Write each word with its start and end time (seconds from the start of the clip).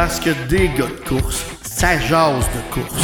Parce 0.00 0.20
que 0.20 0.30
des 0.48 0.68
gars 0.68 0.86
de 0.86 1.08
course, 1.08 1.44
ça 1.60 1.98
jase 1.98 2.46
de 2.54 2.72
course. 2.72 2.94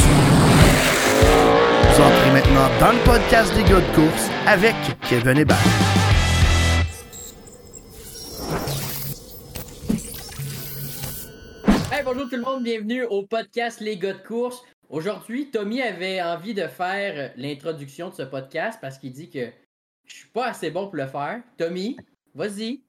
Vous 1.83 2.01
entrez 2.01 2.31
maintenant 2.31 2.69
dans 2.79 2.93
le 2.93 3.03
podcast 3.03 3.53
des 3.53 3.63
gars 3.63 3.81
de 3.81 3.95
course 3.95 4.29
avec 4.47 4.73
Kevin 5.01 5.39
Hébert. 5.39 5.57
Hey, 11.91 12.01
bonjour 12.05 12.29
tout 12.29 12.37
le 12.37 12.43
monde, 12.43 12.63
bienvenue 12.63 13.03
au 13.03 13.23
podcast 13.23 13.81
Les 13.81 13.97
gars 13.97 14.13
de 14.13 14.25
course. 14.25 14.63
Aujourd'hui, 14.87 15.51
Tommy 15.51 15.81
avait 15.81 16.21
envie 16.21 16.53
de 16.53 16.65
faire 16.65 17.33
l'introduction 17.35 18.07
de 18.07 18.15
ce 18.15 18.23
podcast 18.23 18.79
parce 18.81 18.97
qu'il 18.99 19.11
dit 19.11 19.29
que 19.29 19.49
je 20.05 20.15
suis 20.15 20.29
pas 20.29 20.47
assez 20.47 20.71
bon 20.71 20.85
pour 20.85 20.95
le 20.95 21.07
faire. 21.07 21.41
Tommy, 21.57 21.97
vas-y. 22.33 22.84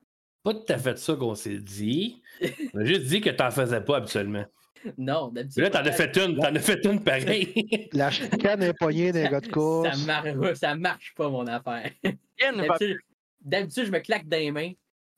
Pas 0.46 0.54
tout 0.54 0.72
à 0.72 0.78
fait 0.78 0.96
ça 0.96 1.16
qu'on 1.16 1.34
s'est 1.34 1.58
dit. 1.58 2.22
On 2.72 2.78
a 2.78 2.84
juste 2.84 3.06
dit 3.06 3.20
que 3.20 3.30
t'en 3.30 3.50
faisais 3.50 3.80
pas 3.80 3.96
habituellement. 3.96 4.44
Non, 4.96 5.32
Mais 5.34 5.40
d'habitude. 5.40 5.62
Là, 5.64 5.70
t'en 5.70 5.78
as 5.80 5.90
fait 5.90 6.16
une, 6.18 6.38
t'en 6.38 6.54
as 6.54 6.60
fait 6.60 6.84
une 6.84 7.02
pareil. 7.02 7.88
La 7.92 8.12
chicane 8.12 8.62
est 8.62 8.72
poignée 8.72 9.10
des 9.10 9.28
gars 9.28 9.40
de 9.40 9.48
course. 9.48 9.88
Ça 9.88 10.06
marche, 10.06 10.54
ça 10.54 10.76
marche 10.76 11.14
pas, 11.16 11.28
mon 11.28 11.48
affaire. 11.48 11.90
D'habitude, 12.38 12.96
d'habitude, 13.40 13.86
je 13.86 13.90
me 13.90 13.98
claque 13.98 14.28
dans 14.28 14.36
les 14.36 14.52
mains. 14.52 14.70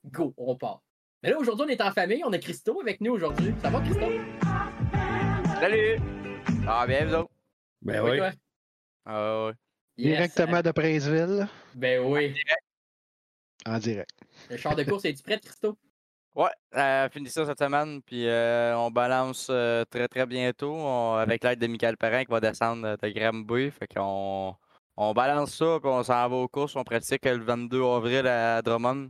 Go, 0.03 0.33
on 0.35 0.55
part. 0.55 0.81
Mais 1.21 1.29
là, 1.29 1.37
aujourd'hui, 1.37 1.67
on 1.67 1.69
est 1.69 1.81
en 1.81 1.91
famille. 1.91 2.23
On 2.25 2.33
a 2.33 2.39
Christo 2.39 2.81
avec 2.81 2.99
nous 2.99 3.11
aujourd'hui. 3.11 3.53
Ça 3.61 3.69
va, 3.69 3.81
Christo? 3.81 4.05
Salut! 5.59 6.01
Ah, 6.67 6.87
bien, 6.87 7.05
vous 7.05 7.13
autres? 7.13 7.29
Ben 7.83 8.01
Oui, 8.01 8.19
oui. 8.19 8.27
Ah. 9.05 9.51
Yes. 9.95 10.15
Directement 10.15 10.61
de 10.63 10.71
Princeville, 10.71 11.47
Ben 11.75 12.01
oui. 12.03 12.33
En 13.69 13.79
direct. 13.79 14.11
Le 14.49 14.57
char 14.57 14.75
de 14.75 14.83
course, 14.83 15.05
es-tu 15.05 15.23
prêt, 15.23 15.39
Christo? 15.39 15.77
Ouais, 16.35 16.49
euh, 16.75 17.09
fini 17.09 17.29
ça 17.29 17.45
cette 17.45 17.59
semaine, 17.59 18.01
puis 18.03 18.27
euh, 18.27 18.77
on 18.77 18.91
balance 18.91 19.47
euh, 19.49 19.83
très 19.85 20.07
très 20.07 20.25
bientôt 20.25 20.73
on- 20.75 21.15
avec 21.15 21.43
l'aide 21.43 21.59
de 21.59 21.67
Michael 21.67 21.97
Perrin 21.97 22.23
qui 22.23 22.31
va 22.31 22.39
descendre 22.39 22.97
de 23.01 23.09
Granby. 23.09 23.71
Fait 23.71 23.87
qu'on 23.87 24.55
on 24.95 25.13
balance 25.13 25.55
ça, 25.55 25.79
puis 25.81 25.89
on 25.89 26.03
s'en 26.03 26.29
va 26.29 26.35
aux 26.35 26.47
courses. 26.47 26.75
On 26.75 26.83
pratique 26.83 27.25
le 27.25 27.37
22 27.43 27.83
avril 27.83 28.27
à 28.27 28.61
Drummond. 28.61 29.09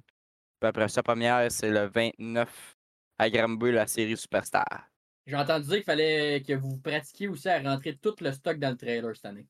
Puis 0.59 0.67
après 0.67 0.87
ça, 0.87 1.03
première, 1.03 1.51
c'est 1.51 1.69
le 1.69 1.87
29 1.87 2.75
à 3.17 3.29
Granby, 3.29 3.71
la 3.73 3.85
série 3.85 4.15
Superstar. 4.17 4.87
J'ai 5.27 5.35
entendu 5.35 5.65
dire 5.67 5.75
qu'il 5.75 5.83
fallait 5.83 6.41
que 6.41 6.53
vous 6.53 6.77
pratiquiez 6.79 7.27
aussi 7.27 7.49
à 7.49 7.59
rentrer 7.59 7.95
tout 7.97 8.15
le 8.21 8.31
stock 8.31 8.57
dans 8.57 8.71
le 8.71 8.77
trailer 8.77 9.15
cette 9.15 9.25
année. 9.25 9.45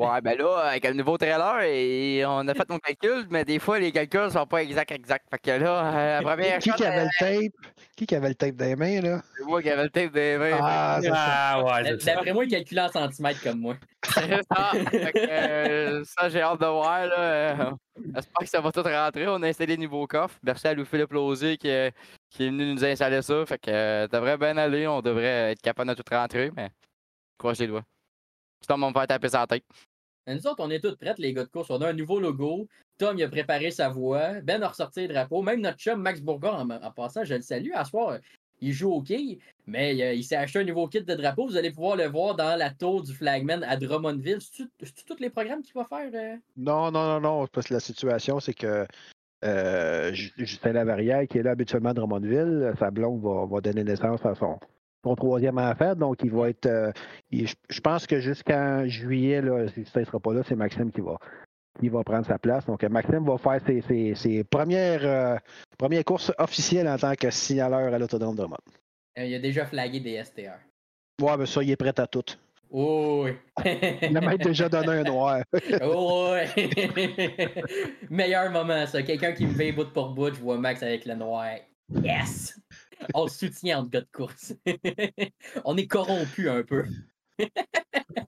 Ouais, 0.00 0.20
ben 0.22 0.38
là, 0.38 0.56
avec 0.68 0.84
le 0.84 0.94
nouveau 0.94 1.18
trailer, 1.18 1.60
et 1.62 2.24
on 2.26 2.46
a 2.48 2.54
fait 2.54 2.68
mon 2.68 2.78
calcul, 2.78 3.26
mais 3.30 3.44
des 3.44 3.58
fois, 3.58 3.78
les 3.78 3.92
calculs 3.92 4.30
sont 4.30 4.46
pas 4.46 4.62
exacts, 4.62 4.92
exacts. 4.92 5.26
Fait 5.30 5.38
que 5.38 5.50
là, 5.62 5.84
euh, 5.94 6.20
la 6.20 6.22
première 6.22 6.58
Qui 6.58 6.70
qui 6.72 6.84
avait 6.84 7.00
euh, 7.00 7.04
le 7.04 7.10
tape? 7.50 7.52
Qui 7.96 8.06
qui 8.06 8.14
avait 8.14 8.28
le 8.30 8.34
tape 8.34 8.54
les 8.58 8.76
mains, 8.76 9.00
là? 9.00 9.22
c'est 9.36 9.44
moi 9.44 9.60
qui 9.62 9.68
avait 9.70 9.82
le 9.84 9.90
tape 9.90 10.12
des 10.12 10.38
mains. 10.38 10.58
Ah, 10.60 10.98
c'est 11.02 11.08
ça. 11.08 11.14
Ah 11.16 11.62
ouais. 11.64 11.96
D'après 11.96 12.32
moi, 12.32 12.44
il 12.44 12.50
calcule 12.50 12.80
en 12.80 12.88
centimètres 12.88 13.42
comme 13.42 13.60
moi. 13.60 13.76
C'est 14.14 14.40
ça. 14.50 14.70
Fait 14.72 15.12
que, 15.12 15.18
euh, 15.30 16.04
ça, 16.04 16.28
j'ai 16.30 16.40
hâte 16.40 16.58
de 16.60 16.66
voir. 16.66 17.06
Là. 17.06 17.18
euh, 17.20 17.70
J'espère 18.14 18.40
que 18.40 18.46
ça 18.48 18.60
va 18.62 18.72
tout 18.72 18.82
rentrer. 18.82 19.28
On 19.28 19.42
a 19.42 19.48
installé 19.48 19.76
le 19.76 19.82
nouveau 19.82 20.06
coffre. 20.06 20.38
Merci 20.42 20.66
à 20.68 20.72
Louis-Philippe 20.74 21.12
Lausier 21.12 21.58
qui, 21.58 21.68
est- 21.68 21.92
qui 22.30 22.44
est 22.44 22.46
venu 22.46 22.72
nous 22.72 22.82
installer 22.84 23.20
ça. 23.20 23.44
Fait 23.44 23.58
que 23.58 23.70
euh, 23.70 24.02
ça 24.02 24.18
devrait 24.18 24.38
bien 24.38 24.56
aller. 24.56 24.86
On 24.86 25.02
devrait 25.02 25.52
être 25.52 25.60
capable 25.60 25.90
de 25.90 25.94
tout 25.94 26.02
rentrer, 26.10 26.50
mais 26.56 26.70
croise 27.38 27.58
les 27.60 27.66
doigts. 27.66 27.82
Sinon, 28.64 28.76
on 28.76 28.80
va 28.80 28.88
me 28.88 28.92
faire 28.94 29.06
taper 29.06 29.28
sa 29.28 29.46
tête. 29.46 29.64
Nous 30.26 30.46
autres, 30.46 30.58
on 30.64 30.70
est 30.70 30.80
toutes 30.80 30.98
prêtes, 30.98 31.18
les 31.18 31.32
gars 31.32 31.44
de 31.44 31.48
course. 31.48 31.70
On 31.70 31.80
a 31.80 31.88
un 31.88 31.92
nouveau 31.92 32.20
logo. 32.20 32.68
Tom, 32.98 33.20
a 33.20 33.28
préparé 33.28 33.70
sa 33.70 33.88
voix. 33.88 34.40
Ben 34.42 34.62
a 34.62 34.68
ressorti 34.68 35.02
le 35.02 35.08
drapeau. 35.14 35.42
Même 35.42 35.60
notre 35.60 35.78
chum, 35.78 36.00
Max 36.00 36.20
Bourgoin, 36.20 36.68
en, 36.82 36.90
passant, 36.92 37.24
je 37.24 37.34
le 37.34 37.40
salue. 37.42 37.70
À 37.74 37.84
ce 37.84 37.90
soir, 37.90 38.18
il 38.60 38.72
joue 38.72 38.92
au 38.92 39.00
quai, 39.02 39.38
mais 39.66 40.00
euh, 40.02 40.12
il 40.12 40.22
s'est 40.22 40.36
acheté 40.36 40.58
un 40.58 40.64
nouveau 40.64 40.86
kit 40.86 41.02
de 41.02 41.14
drapeau. 41.14 41.46
Vous 41.46 41.56
allez 41.56 41.70
pouvoir 41.70 41.96
le 41.96 42.04
voir 42.06 42.36
dans 42.36 42.56
la 42.58 42.70
tour 42.70 43.02
du 43.02 43.14
flagman 43.14 43.64
à 43.64 43.76
Drummondville. 43.76 44.40
C'est-tu 44.42 45.04
tous 45.06 45.16
les 45.18 45.30
programmes 45.30 45.62
qu'il 45.62 45.72
va 45.74 45.84
faire? 45.86 46.10
euh? 46.12 46.36
Non, 46.58 46.90
non, 46.90 47.06
non, 47.06 47.20
non, 47.20 47.46
parce 47.46 47.68
que 47.68 47.74
la 47.74 47.80
situation, 47.80 48.38
c'est 48.38 48.52
que 48.52 48.86
euh, 49.44 50.12
Ju- 50.12 50.32
Justin 50.36 50.74
Lavarrière, 50.74 51.26
qui 51.26 51.38
est 51.38 51.42
là 51.42 51.52
habituellement 51.52 51.88
à 51.88 51.94
Drummondville, 51.94 52.74
sa 52.78 52.90
blonde 52.90 53.22
va, 53.22 53.46
va 53.46 53.60
donner 53.62 53.82
naissance 53.82 54.24
à 54.26 54.34
son, 54.34 54.58
son 55.04 55.14
troisième 55.14 55.58
enfant, 55.58 55.94
donc 55.94 56.18
il 56.22 56.30
va 56.30 56.48
être. 56.50 56.66
euh, 56.66 56.92
il- 57.30 57.48
je, 57.48 57.80
pense 57.80 58.06
que 58.06 58.20
jusqu'en 58.20 58.86
juillet, 58.86 59.40
là, 59.40 59.66
si 59.68 59.82
Justin 59.82 60.00
ne 60.00 60.04
sera 60.04 60.20
pas 60.20 60.34
là, 60.34 60.42
c'est 60.46 60.56
Maxime 60.56 60.90
qui 60.92 61.00
va, 61.00 62.04
prendre 62.04 62.26
sa 62.26 62.38
place. 62.38 62.66
Donc 62.66 62.84
euh, 62.84 62.88
Maxime 62.88 63.24
va 63.24 63.38
faire 63.38 63.60
ses, 63.66 63.80
ses- 63.82 64.14
ses 64.14 64.44
premières, 64.44 65.04
euh, 65.04 65.36
premières 65.78 66.04
courses 66.04 66.32
officielles 66.38 66.88
en 66.88 66.98
tant 66.98 67.14
que 67.14 67.30
signaleur 67.30 67.92
à 67.94 67.98
l'autodrome 67.98 68.34
de 68.34 68.40
Drummond. 68.40 68.56
Euh, 69.18 69.24
il 69.24 69.34
a 69.34 69.38
déjà 69.38 69.64
flagué 69.66 70.00
des 70.00 70.22
STR. 70.22 70.58
Ouais, 71.20 71.36
mais 71.38 71.46
ça, 71.46 71.62
il 71.62 71.70
est 71.70 71.76
prêt 71.76 71.98
à 71.98 72.06
tout. 72.06 72.24
Oh, 72.72 73.24
oui. 73.26 73.32
Il 74.02 74.12
m'a 74.12 74.36
déjà 74.36 74.68
donné 74.68 74.88
un 74.88 75.02
noir. 75.02 75.42
Oh, 75.82 76.30
ouais. 76.32 76.46
Meilleur 78.08 78.50
moment, 78.50 78.86
ça. 78.86 79.02
Quelqu'un 79.02 79.32
qui 79.32 79.44
me 79.46 79.52
fait 79.54 79.72
bout 79.72 79.92
pour 79.92 80.10
bout, 80.10 80.32
je 80.32 80.40
vois 80.40 80.56
Max 80.56 80.82
avec 80.82 81.04
le 81.04 81.14
noir. 81.14 81.46
Yes! 82.02 82.60
On 83.14 83.24
le 83.24 83.30
soutient 83.30 83.80
en 83.80 83.84
gars 83.84 84.00
de 84.02 84.08
course. 84.12 84.54
On 85.64 85.76
est 85.76 85.86
corrompu 85.86 86.48
un 86.48 86.62
peu. 86.62 86.84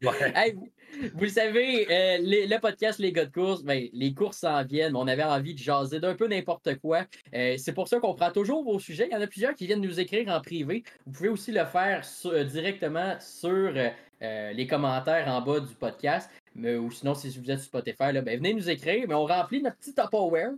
Ouais. 0.03 0.33
Hey, 0.35 0.53
vous, 0.55 0.69
vous 1.15 1.25
le 1.25 1.29
savez, 1.29 1.87
euh, 1.91 2.19
les- 2.21 2.47
le 2.47 2.59
podcast 2.59 2.99
Les 2.99 3.13
gars 3.13 3.25
de 3.27 3.33
course, 3.33 3.63
ben, 3.63 3.89
les 3.93 4.15
courses 4.15 4.39
s'en 4.39 4.65
viennent, 4.65 4.93
mais 4.93 4.99
on 4.99 5.07
avait 5.07 5.23
envie 5.25 5.55
de 5.55 5.59
jaser 5.59 6.01
d'un 6.01 6.15
peu 6.15 6.27
n'importe 6.29 6.77
quoi. 6.79 7.05
Euh, 7.35 7.57
c'est 7.59 7.73
pour 7.73 7.89
ça 7.89 7.99
qu'on 8.01 8.15
prend 8.15 8.31
toujours 8.33 8.65
vos 8.65 8.79
sujets. 8.79 9.09
Il 9.11 9.13
y 9.13 9.17
en 9.17 9.21
a 9.21 9.27
plusieurs 9.27 9.55
qui 9.55 9.67
viennent 9.67 9.81
nous 9.81 10.01
écrire 10.01 10.29
en 10.29 10.41
privé. 10.41 10.83
Vous 11.07 11.13
pouvez 11.13 11.29
aussi 11.29 11.53
le 11.53 11.65
faire 11.65 12.05
sur- 12.05 12.31
euh, 12.31 12.45
directement 12.45 13.17
sur 13.21 13.73
les 14.21 14.67
commentaires 14.69 15.27
en 15.29 15.41
bas 15.43 15.61
du 15.61 15.75
podcast. 15.75 16.31
Mais, 16.55 16.77
ou 16.77 16.91
sinon, 16.91 17.15
si 17.15 17.29
vous 17.39 17.51
êtes 17.51 17.59
sur 17.59 17.67
Spotify, 17.67 18.13
là, 18.13 18.21
ben, 18.23 18.37
venez 18.39 18.55
nous 18.55 18.71
écrire. 18.71 19.05
Mais 19.09 19.15
on 19.15 19.27
remplit 19.27 19.63
notre 19.63 19.77
petit 19.77 19.95
Tupperware. 19.95 20.53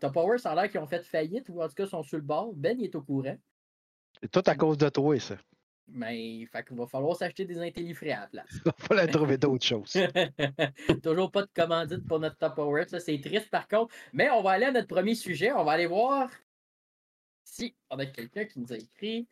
Tupperware, 0.00 0.40
ça 0.40 0.52
a 0.52 0.54
l'air 0.54 0.70
qu'ils 0.70 0.80
ont 0.80 0.86
fait 0.86 1.04
faillite 1.04 1.48
ou 1.48 1.62
en 1.62 1.68
tout 1.68 1.74
cas 1.74 1.86
sont 1.86 2.02
sur 2.02 2.16
le 2.16 2.24
bord? 2.24 2.52
Ben, 2.54 2.76
il 2.78 2.84
est 2.84 2.94
au 2.94 3.02
courant. 3.02 3.36
C'est 4.22 4.30
tout 4.30 4.42
à 4.46 4.54
cause 4.54 4.78
de 4.78 4.88
toi, 4.88 5.18
ça. 5.20 5.36
Mais 5.92 6.46
fait 6.46 6.64
qu'il 6.64 6.76
va 6.76 6.86
falloir 6.86 7.16
s'acheter 7.16 7.44
des 7.44 7.58
intellifrais 7.58 8.12
à 8.12 8.20
la 8.20 8.26
place. 8.28 8.50
Il 8.54 8.62
va 8.64 8.72
falloir 8.78 9.06
trouver 9.08 9.38
d'autres 9.38 9.64
choses. 9.64 9.92
Toujours 11.02 11.32
pas 11.32 11.42
de 11.42 11.50
commandite 11.52 12.06
pour 12.06 12.20
notre 12.20 12.36
Tupperware. 12.38 12.88
Ça, 12.88 13.00
c'est 13.00 13.20
triste 13.20 13.50
par 13.50 13.66
contre. 13.66 13.92
Mais 14.12 14.30
on 14.30 14.42
va 14.42 14.52
aller 14.52 14.66
à 14.66 14.72
notre 14.72 14.86
premier 14.86 15.16
sujet. 15.16 15.50
On 15.52 15.64
va 15.64 15.72
aller 15.72 15.86
voir 15.86 16.30
si 17.42 17.74
on 17.90 17.98
a 17.98 18.06
quelqu'un 18.06 18.44
qui 18.44 18.60
nous 18.60 18.72
a 18.72 18.76
écrit. 18.76 19.26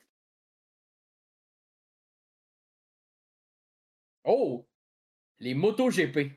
Oh! 4.25 4.67
Les 5.39 5.55
motos 5.55 5.91
GP. 5.91 6.33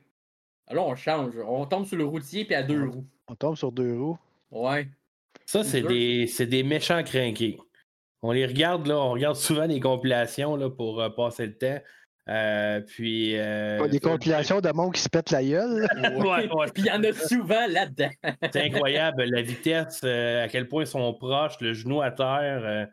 Alors 0.67 0.87
on 0.87 0.95
change. 0.95 1.35
On 1.37 1.65
tombe 1.65 1.85
sur 1.85 1.97
le 1.97 2.05
routier 2.05 2.45
puis 2.45 2.53
à 2.53 2.61
deux 2.61 2.87
roues. 2.87 3.07
On 3.31 3.35
tombe 3.35 3.55
sur 3.55 3.71
deux 3.71 3.97
roues. 3.97 4.17
Ouais. 4.51 4.89
Ça, 5.45 5.63
c'est 5.63 5.81
des, 5.81 6.27
c'est 6.27 6.45
des 6.47 6.63
méchants 6.63 7.01
crinqués. 7.01 7.57
On 8.21 8.31
les 8.33 8.45
regarde, 8.45 8.85
là, 8.87 8.97
on 8.99 9.11
regarde 9.11 9.37
souvent 9.37 9.65
les 9.65 9.79
compilations 9.79 10.57
là, 10.57 10.69
pour 10.69 11.01
euh, 11.01 11.09
passer 11.09 11.45
le 11.47 11.57
temps. 11.57 11.79
Euh, 12.27 12.81
puis. 12.81 13.37
euh, 13.37 13.87
des 13.87 13.99
compilations 14.01 14.59
de 14.59 14.69
monde 14.71 14.93
qui 14.93 14.99
se 15.01 15.07
pète 15.09 15.31
la 15.31 15.43
gueule. 15.43 15.87
Ouais, 16.17 16.49
ouais. 16.53 16.67
Puis 16.73 16.83
il 16.83 16.85
y 16.87 16.91
en 16.91 17.01
a 17.03 17.13
souvent 17.13 17.65
là-dedans. 17.67 18.09
C'est 18.51 18.63
incroyable, 18.63 19.23
la 19.23 19.41
vitesse, 19.41 20.01
euh, 20.03 20.43
à 20.43 20.49
quel 20.49 20.67
point 20.67 20.83
ils 20.83 20.87
sont 20.87 21.13
proches, 21.13 21.59
le 21.61 21.73
genou 21.73 22.01
à 22.01 22.11
terre. 22.11 22.61
euh, 22.65 22.85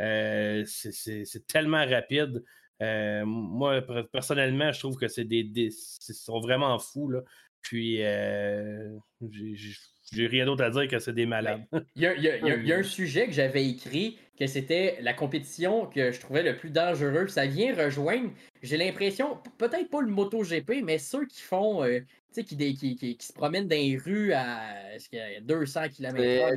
euh, 0.00 0.64
c'est- 0.66 1.46
tellement 1.48 1.84
rapide. 1.84 2.42
Euh, 2.80 3.24
moi, 3.26 3.82
per- 3.82 4.04
personnellement, 4.10 4.70
je 4.72 4.78
trouve 4.78 4.96
que 4.96 5.08
c'est 5.08 5.24
des, 5.24 5.42
des- 5.44 5.74
ils 6.08 6.14
sont 6.14 6.40
vraiment 6.40 6.78
fous. 6.78 7.10
Là. 7.10 7.20
Puis, 7.62 8.02
euh, 8.02 8.96
j'ai- 9.30 10.26
rien 10.26 10.44
d'autre 10.44 10.64
à 10.64 10.70
dire 10.70 10.88
que 10.88 10.98
c'est 10.98 11.12
des 11.12 11.26
malades. 11.26 11.62
Il 11.94 12.02
y 12.02 12.06
a, 12.06 12.14
y 12.16 12.22
y 12.64 12.66
y 12.68 12.72
un 12.72 12.82
sujet 12.82 13.26
que 13.26 13.32
j'avais 13.32 13.64
écrit 13.68 14.18
que 14.38 14.46
c'était 14.46 14.98
la 15.02 15.12
compétition 15.12 15.86
que 15.86 16.10
je 16.10 16.18
trouvais 16.20 16.42
le 16.42 16.56
plus 16.56 16.70
dangereux. 16.70 17.28
Ça 17.28 17.46
vient 17.46 17.74
rejoindre, 17.76 18.30
j'ai 18.62 18.76
l'impression, 18.76 19.38
peut-être 19.58 19.88
pas 19.90 20.00
le 20.00 20.08
MotoGP, 20.08 20.82
mais 20.82 20.98
ceux 20.98 21.26
qui 21.26 21.42
font, 21.42 21.84
euh, 21.84 22.00
tu 22.00 22.06
sais, 22.32 22.44
qui, 22.44 22.56
dé- 22.56 22.72
qui, 22.74 22.96
qui- 22.96 23.16
qui 23.18 23.26
se 23.26 23.32
promènent 23.32 23.68
dans 23.68 23.76
les 23.76 23.98
rues 23.98 24.32
à 24.32 24.94
est-ce 24.94 25.08
qu'il 25.10 25.18
y 25.18 25.36
a 25.36 25.40
200 25.40 25.88
km/h. 25.90 26.56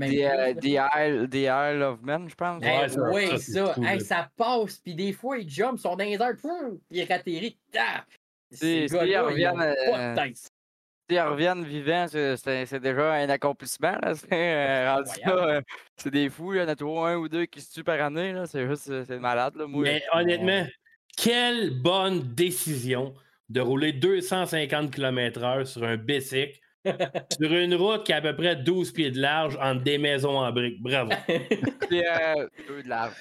The. 0.55 0.59
The 0.61 0.65
Isle, 0.95 1.29
The 1.29 1.35
Isle 1.75 1.83
of 1.83 2.01
Men, 2.01 2.29
je 2.29 2.35
pense. 2.35 2.63
Hey, 2.63 2.79
Ouais, 2.79 2.89
ça, 2.89 3.01
ouais, 3.11 3.37
ça, 3.37 3.75
Hey, 3.83 3.99
passe, 4.37 4.77
puis 4.79 4.95
des 4.95 5.11
fois, 5.13 5.37
ils 5.37 5.49
jumpent, 5.49 5.75
ils 5.77 5.81
sont 5.81 5.95
dans 5.95 6.05
les 6.05 6.13
airs, 6.13 6.35
puis 6.37 6.49
ils 6.89 7.11
atterrissent. 7.11 7.57
Ah! 7.77 8.05
Ces 8.51 8.57
Si- 8.57 8.65
si 8.65 8.83
ils 8.83 8.87
gars-là, 8.91 9.07
ils 9.07 9.17
ont 9.19 9.25
reviennent, 9.25 9.75
pas 9.91 10.09
de 10.11 10.15
tête. 10.29 10.51
S'ils 11.13 11.21
reviennent 11.21 11.63
vivants, 11.63 12.07
c'est- 12.07 12.37
c'est 12.37 12.65
c'est 12.65 12.79
déjà 12.79 13.13
un 13.13 13.29
accomplissement. 13.29 13.95
Là. 14.01 14.15
C'est, 14.15 14.27
euh, 14.31 15.01
euh, 15.27 15.61
c'est 15.95 16.09
des 16.11 16.29
fous. 16.29 16.53
Il 16.53 16.59
y 16.59 16.61
en 16.61 16.67
a 16.67 16.75
toujours 16.75 17.05
un 17.05 17.15
ou 17.17 17.29
deux 17.29 17.45
qui 17.45 17.61
se 17.61 17.71
tuent 17.71 17.83
par 17.83 18.01
année. 18.01 18.33
là. 18.33 18.45
C'est 18.47 18.67
juste 18.67 18.89
euh, 18.89 19.03
c'est 19.05 19.19
malade. 19.19 19.53
Là. 19.55 19.67
Moi, 19.67 19.83
Mais 19.83 20.01
honnêtement, 20.11 20.65
quelle 21.15 21.79
bonne 21.81 22.21
décision 22.33 23.13
de 23.49 23.61
rouler 23.61 23.91
250 23.93 24.91
km/h 24.91 25.65
sur 25.65 25.83
un 25.83 25.97
bicycle 25.97 26.57
sur 27.39 27.51
une 27.53 27.75
route 27.75 28.03
qui 28.05 28.11
a 28.13 28.17
à 28.17 28.21
peu 28.21 28.35
près 28.35 28.55
12 28.55 28.91
pieds 28.91 29.11
de 29.11 29.19
large 29.21 29.55
entre 29.61 29.83
des 29.83 29.97
maisons 29.99 30.37
en 30.39 30.51
briques. 30.51 30.81
Bravo. 30.81 31.11
c'est, 31.89 32.07
euh, 32.07 32.47
deux 32.67 32.81
de 32.83 32.89
large. 32.89 33.13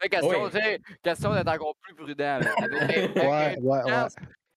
Question, 0.00 0.44
Oui. 0.44 0.60
question 1.02 1.34
d'être 1.34 1.48
encore 1.48 1.74
plus 1.82 1.94
prudent. 1.96 2.38
Là. 2.38 2.52
Avec, 2.62 2.82
avec 2.82 3.16
Ouais, 3.16 3.56
un 3.58 3.60
ouais, 3.60 3.82
ouais. 3.92 4.08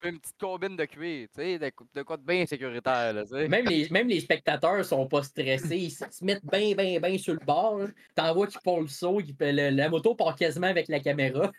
Une 0.04 0.18
petite 0.18 0.38
combine 0.38 0.76
de 0.76 0.84
cuir, 0.84 1.28
tu 1.28 1.40
sais, 1.42 1.58
de, 1.58 1.70
de 1.94 2.02
quoi 2.02 2.16
de 2.16 2.24
bien 2.24 2.44
sécuritaire. 2.44 3.12
Là. 3.12 3.24
Même 3.48 3.66
les, 3.66 3.88
même 3.90 4.08
les 4.08 4.20
spectateurs 4.20 4.84
sont 4.84 5.06
pas 5.06 5.22
stressés. 5.22 5.78
Ils 5.78 5.90
se 5.90 6.24
mettent 6.24 6.44
bien, 6.44 6.74
bien, 6.74 6.98
bien 7.00 7.18
sur 7.18 7.34
le 7.34 7.40
bord. 7.44 7.82
T'en 8.14 8.34
vois 8.34 8.46
qui 8.48 8.58
font 8.64 8.80
le 8.80 8.88
saut. 8.88 9.18
qui- 9.18 9.36
la 9.40 9.88
moto 9.88 10.14
part 10.14 10.34
quasiment 10.34 10.66
avec 10.66 10.88
la 10.88 11.00
caméra. 11.00 11.52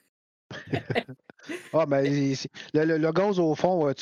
Ah, 1.73 1.85
mais 1.87 2.33
c'est- 2.35 2.49
le, 2.73 2.85
le, 2.85 2.97
le 2.97 3.11
gaz, 3.11 3.39
au 3.39 3.55
fond, 3.55 3.87
euh, 3.89 3.93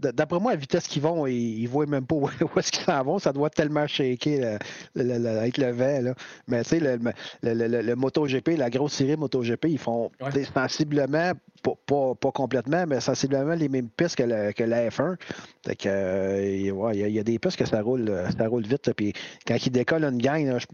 d'après 0.00 0.38
moi, 0.38 0.52
à 0.52 0.54
la 0.54 0.60
vitesse 0.60 0.86
qu'ils 0.86 1.02
vont, 1.02 1.26
ils 1.26 1.62
ne 1.62 1.68
voient 1.68 1.86
même 1.86 2.06
pas 2.06 2.14
où, 2.16 2.26
où 2.26 2.58
est-ce 2.58 2.70
qu'ils 2.72 2.84
s'en 2.84 3.02
vont. 3.02 3.18
Ça 3.18 3.32
doit 3.32 3.50
tellement 3.50 3.86
shaker 3.86 4.58
le- 4.94 5.26
avec 5.26 5.58
le 5.58 5.70
vent. 5.72 6.00
Là. 6.02 6.14
Mais 6.48 6.62
tu 6.62 6.70
sais, 6.70 6.80
le, 6.80 6.98
le, 7.42 7.54
le, 7.54 7.68
le- 7.68 7.82
le 7.82 7.96
MotoGP, 7.96 8.56
la 8.56 8.70
grosse 8.70 8.92
série 8.94 9.16
MotoGP, 9.16 9.64
ils 9.68 9.78
font 9.78 10.10
Ouais. 10.20 10.44
sensiblement, 10.54 11.32
pas, 11.62 11.72
pas, 11.86 12.14
pas 12.14 12.32
complètement, 12.32 12.84
mais 12.86 13.00
sensiblement 13.00 13.54
les 13.54 13.68
mêmes 13.68 13.88
pistes 13.88 14.16
que 14.16 14.22
la, 14.24 14.52
que 14.52 14.64
la 14.64 14.88
F1. 14.88 15.16
Fait 15.64 15.76
que, 15.76 15.88
euh, 15.88 16.56
il 16.56 16.72
ouais, 16.72 16.94
il 16.94 17.00
y, 17.00 17.04
a- 17.04 17.08
il 17.08 17.14
y 17.14 17.18
a 17.18 17.24
des 17.24 17.38
pistes 17.38 17.56
que 17.58 17.64
ça 17.66 17.80
roule, 17.82 18.08
euh, 18.08 18.28
ça 18.36 18.46
roule 18.48 18.62
vite. 18.64 18.86
là, 18.86 18.94
Puis 18.94 19.12
quand 19.46 19.56
ils 19.64 19.70
décollent 19.70 20.04
une 20.04 20.18
gang, 20.18 20.44
là, 20.46 20.58
je- 20.58 20.66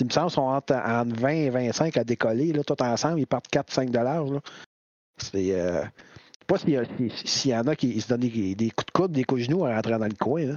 il 0.00 0.06
me 0.06 0.10
semble 0.10 0.26
qu'ils 0.26 0.34
sont 0.34 0.42
entre, 0.42 0.74
entre 0.74 1.18
20 1.18 1.28
et 1.30 1.50
25 1.50 1.96
à 1.96 2.04
décoller, 2.04 2.52
là, 2.52 2.62
tout 2.64 2.80
ensemble, 2.82 3.20
ils 3.20 3.26
partent 3.26 3.48
4-5 3.50 3.90
dollars. 3.90 4.24
C'est. 5.18 5.58
Euh, 5.58 5.82
je 5.82 5.88
sais 5.88 6.46
pas 6.46 6.58
s'il 6.58 7.10
si- 7.10 7.26
s'il 7.26 7.50
y 7.50 7.56
en 7.56 7.66
a 7.66 7.74
qui 7.74 8.00
se 8.00 8.08
donnent 8.08 8.20
des, 8.20 8.54
des 8.54 8.70
coups 8.70 8.86
de 8.86 8.92
coude, 8.92 9.12
des 9.12 9.24
coups 9.24 9.40
de 9.40 9.46
genoux 9.46 9.62
en 9.64 9.74
rentrant 9.74 9.98
dans 9.98 10.06
le 10.06 10.14
coin. 10.18 10.44
Là. 10.46 10.56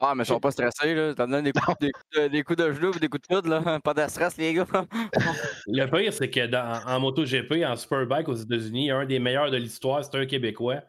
Ah, 0.00 0.14
mais 0.14 0.22
ils 0.22 0.26
sont 0.26 0.38
pas 0.38 0.52
stressés, 0.52 0.94
là. 0.94 1.12
T'en 1.14 1.26
donnes 1.26 1.44
des 1.44 1.52
coups, 1.52 1.76
des, 1.80 1.90
coups 1.90 2.04
de, 2.16 2.28
des 2.28 2.42
coups 2.44 2.58
de 2.58 2.72
genoux 2.72 2.92
et 2.96 3.00
des 3.00 3.08
coups 3.08 3.28
de 3.28 3.34
coude, 3.34 3.46
là. 3.46 3.80
Pas 3.80 3.94
de 3.94 4.08
stress, 4.08 4.36
les 4.36 4.54
gars. 4.54 4.66
Le 5.66 5.86
pire, 5.86 6.12
c'est 6.12 6.30
que 6.30 6.46
dans, 6.46 6.80
en 6.86 7.00
MotoGP, 7.00 7.64
en 7.66 7.74
Superbike 7.74 8.28
aux 8.28 8.36
États-Unis, 8.36 8.92
un 8.92 9.06
des 9.06 9.18
meilleurs 9.18 9.50
de 9.50 9.56
l'histoire, 9.56 10.04
c'est 10.04 10.16
un 10.16 10.26
Québécois. 10.26 10.82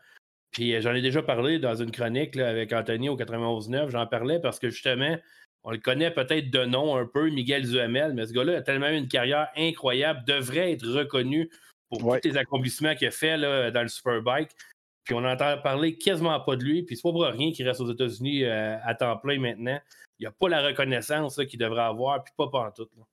Puis 0.51 0.75
euh, 0.75 0.81
j'en 0.81 0.93
ai 0.93 1.01
déjà 1.01 1.23
parlé 1.23 1.57
dans 1.57 1.75
une 1.75 1.91
chronique 1.91 2.35
là, 2.35 2.49
avec 2.49 2.71
Anthony 2.71 3.09
au 3.09 3.17
91.9. 3.17 3.89
J'en 3.89 4.05
parlais 4.05 4.39
parce 4.39 4.59
que 4.59 4.69
justement, 4.69 5.17
on 5.63 5.71
le 5.71 5.77
connaît 5.79 6.11
peut-être 6.11 6.51
de 6.51 6.65
nom 6.65 6.95
un 6.95 7.05
peu, 7.05 7.29
Miguel 7.29 7.67
Duhamel, 7.67 8.13
mais 8.13 8.27
ce 8.27 8.33
gars-là 8.33 8.57
a 8.57 8.61
tellement 8.61 8.89
eu 8.89 8.95
une 8.97 9.07
carrière 9.07 9.47
incroyable, 9.57 10.23
devrait 10.27 10.71
être 10.73 10.87
reconnu 10.87 11.49
pour 11.89 12.03
Ouais. 12.05 12.19
tous 12.21 12.29
les 12.29 12.37
accomplissements 12.37 12.95
qu'il 12.95 13.07
a 13.07 13.11
fait 13.11 13.37
là, 13.37 13.71
dans 13.71 13.81
le 13.81 13.87
Superbike. 13.87 14.51
Puis 15.03 15.15
on 15.15 15.25
entend 15.25 15.57
parler 15.61 15.97
quasiment 15.97 16.39
pas 16.39 16.55
de 16.55 16.63
lui. 16.63 16.83
Puis 16.83 16.95
c'est 16.95 17.01
pas 17.01 17.11
pour 17.11 17.23
rien 17.23 17.51
qu'il 17.51 17.67
reste 17.67 17.81
aux 17.81 17.91
États-Unis 17.91 18.43
euh, 18.43 18.77
à 18.83 18.93
temps 18.93 19.17
plein 19.17 19.39
maintenant. 19.39 19.79
Il 20.19 20.25
n'a 20.25 20.31
pas 20.31 20.49
la 20.49 20.61
reconnaissance 20.61 21.39
qu'il 21.49 21.59
devrait 21.59 21.81
avoir, 21.81 22.23
puis 22.23 22.33
pas 22.37 22.47
pantoute. 22.47 22.91
Là. 22.97 23.03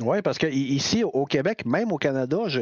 Oui, 0.00 0.22
parce 0.22 0.38
que 0.38 0.46
ici, 0.46 1.04
au 1.04 1.26
Québec, 1.26 1.66
même 1.66 1.92
au 1.92 1.98
Canada, 1.98 2.38
je 2.48 2.60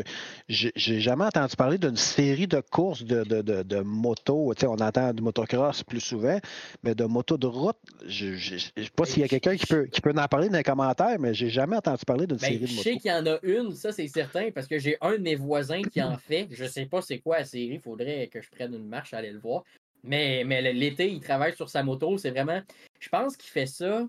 j'ai 0.48 1.00
jamais 1.00 1.24
entendu 1.24 1.54
parler 1.54 1.78
d'une 1.78 1.96
série 1.96 2.48
de 2.48 2.60
courses 2.60 3.04
de, 3.04 3.22
de, 3.22 3.40
de, 3.40 3.62
de 3.62 3.80
motos. 3.80 4.52
Tu 4.54 4.62
sais, 4.62 4.66
on 4.66 4.74
entend 4.74 5.12
du 5.14 5.22
motocross 5.22 5.84
plus 5.84 6.00
souvent, 6.00 6.40
mais 6.82 6.96
de 6.96 7.04
motos 7.04 7.38
de 7.38 7.46
route, 7.46 7.76
je 8.04 8.34
je 8.34 8.56
sais 8.58 8.72
pas 8.96 9.04
s'il 9.04 9.22
y 9.22 9.24
a 9.24 9.28
quelqu'un 9.28 9.56
qui 9.56 9.66
peut, 9.66 9.86
qui 9.86 10.00
peut 10.00 10.12
en 10.16 10.26
parler 10.26 10.48
dans 10.48 10.56
les 10.56 10.64
commentaires, 10.64 11.20
mais 11.20 11.32
j'ai 11.32 11.50
jamais 11.50 11.76
entendu 11.76 12.04
parler 12.04 12.26
d'une 12.26 12.36
Ben, 12.38 12.46
série 12.48 12.58
de 12.58 12.66
je 12.66 12.72
sais 12.72 12.90
motos. 12.90 13.00
qu'il 13.00 13.10
y 13.12 13.14
en 13.14 13.26
a 13.26 13.38
une, 13.44 13.74
ça 13.76 13.92
c'est 13.92 14.08
certain, 14.08 14.50
parce 14.52 14.66
que 14.66 14.80
j'ai 14.80 14.96
un 15.00 15.12
de 15.12 15.22
mes 15.22 15.36
voisins 15.36 15.82
qui 15.82 16.02
en 16.02 16.16
fait. 16.16 16.48
Je 16.50 16.64
sais 16.64 16.86
pas 16.86 17.00
c'est 17.00 17.20
quoi 17.20 17.38
la 17.38 17.44
série, 17.44 17.74
il 17.74 17.80
faudrait 17.80 18.26
que 18.26 18.40
je 18.40 18.50
prenne 18.50 18.74
une 18.74 18.88
marche 18.88 19.14
aller 19.14 19.30
le 19.30 19.38
voir. 19.38 19.62
Mais, 20.02 20.44
mais 20.46 20.72
l'été, 20.72 21.10
il 21.10 21.20
travaille 21.20 21.54
sur 21.54 21.68
sa 21.68 21.82
moto, 21.82 22.16
c'est 22.18 22.30
vraiment. 22.30 22.60
Je 22.98 23.08
pense 23.08 23.36
qu'il 23.36 23.50
fait 23.50 23.66
ça. 23.66 24.08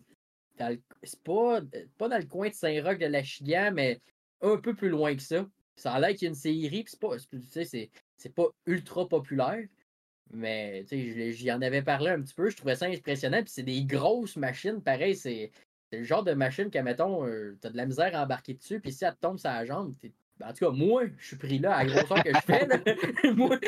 C'est 1.04 1.24
pas, 1.24 1.62
pas 1.98 2.10
dans 2.10 2.18
le 2.18 2.26
coin 2.26 2.50
de 2.50 2.54
Saint-Roch 2.54 2.98
de 3.00 3.06
la 3.08 3.24
Chigan, 3.24 3.72
mais 3.74 4.02
un 4.42 4.58
peu 4.58 4.76
plus 4.76 4.90
loin 4.90 5.16
que 5.16 5.22
ça. 5.22 5.48
Ça 5.76 5.94
a 5.94 6.00
l'air 6.00 6.12
qu'il 6.12 6.24
y 6.24 6.26
a 6.26 6.30
une 6.30 6.36
série, 6.36 6.84
puis 6.84 6.92
c'est 6.92 7.00
pas. 7.00 7.18
tu 7.18 7.42
sais, 7.42 7.66
c'est- 7.66 7.90
c'est 8.18 8.34
pas 8.36 8.48
ultra 8.66 9.08
populaire. 9.08 9.66
Mais 10.32 10.86
tu 10.90 11.34
sais, 11.34 11.52
avais 11.52 11.84
parlé 11.84 12.12
un 12.12 12.22
petit 12.22 12.34
peu, 12.34 12.50
je 12.50 12.58
trouvais 12.58 12.76
ça 12.76 12.86
impressionnant. 12.88 13.44
Puis 13.44 13.52
c'est 13.54 13.64
des 13.64 13.86
grosses 13.86 14.38
machines, 14.38 14.82
pareil, 14.84 15.16
c'est 15.16 15.52
c'est 15.92 15.98
le 16.00 16.04
genre 16.06 16.24
de 16.24 16.32
machine 16.34 16.70
que, 16.72 16.80
mettons, 16.80 17.26
euh, 17.28 17.58
t'as 17.62 17.70
de 17.70 17.76
la 17.78 17.86
misère 17.86 18.16
à 18.16 18.24
embarquer 18.24 18.54
dessus, 18.54 18.80
puis 18.80 18.94
si 18.94 19.04
elle 19.04 19.14
te 19.16 19.20
tombe 19.20 19.38
sur 19.38 19.50
la 19.50 19.66
jambe, 19.66 19.94
t'es- 19.98 20.14
ben, 20.42 20.50
en 20.50 20.54
tout 20.54 20.66
cas, 20.66 20.72
moi, 20.72 21.04
je 21.20 21.28
suis 21.28 21.36
pris 21.36 21.60
là 21.60 21.76
à 21.76 21.84
la 21.84 21.92
grosseur 21.92 22.24
que 22.24 22.32
je 22.34 22.40
fais. 22.40 22.66
là. 22.66 22.78
moi, 23.36 23.60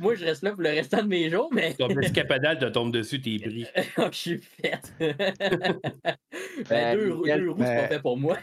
moi, 0.00 0.14
je 0.14 0.24
reste 0.24 0.42
là 0.42 0.50
pour 0.50 0.62
le 0.62 0.70
restant 0.70 1.02
de 1.02 1.08
mes 1.08 1.30
jours, 1.30 1.48
mais 1.52 1.74
Comme 1.78 1.98
le 1.98 2.06
scapadal 2.06 2.58
te 2.58 2.64
tombe 2.66 2.92
dessus, 2.92 3.20
t'es 3.20 3.38
pris. 3.38 3.66
je 3.96 4.16
suis 4.16 4.38
faite. 4.38 4.92
ben, 4.98 5.16
Ben, 6.68 6.96
deux, 6.96 7.08
deux 7.08 7.50
roues, 7.50 7.62
c'est 7.62 7.76
pas 7.76 7.88
fait 7.88 8.00
pour 8.00 8.18
moi. 8.18 8.38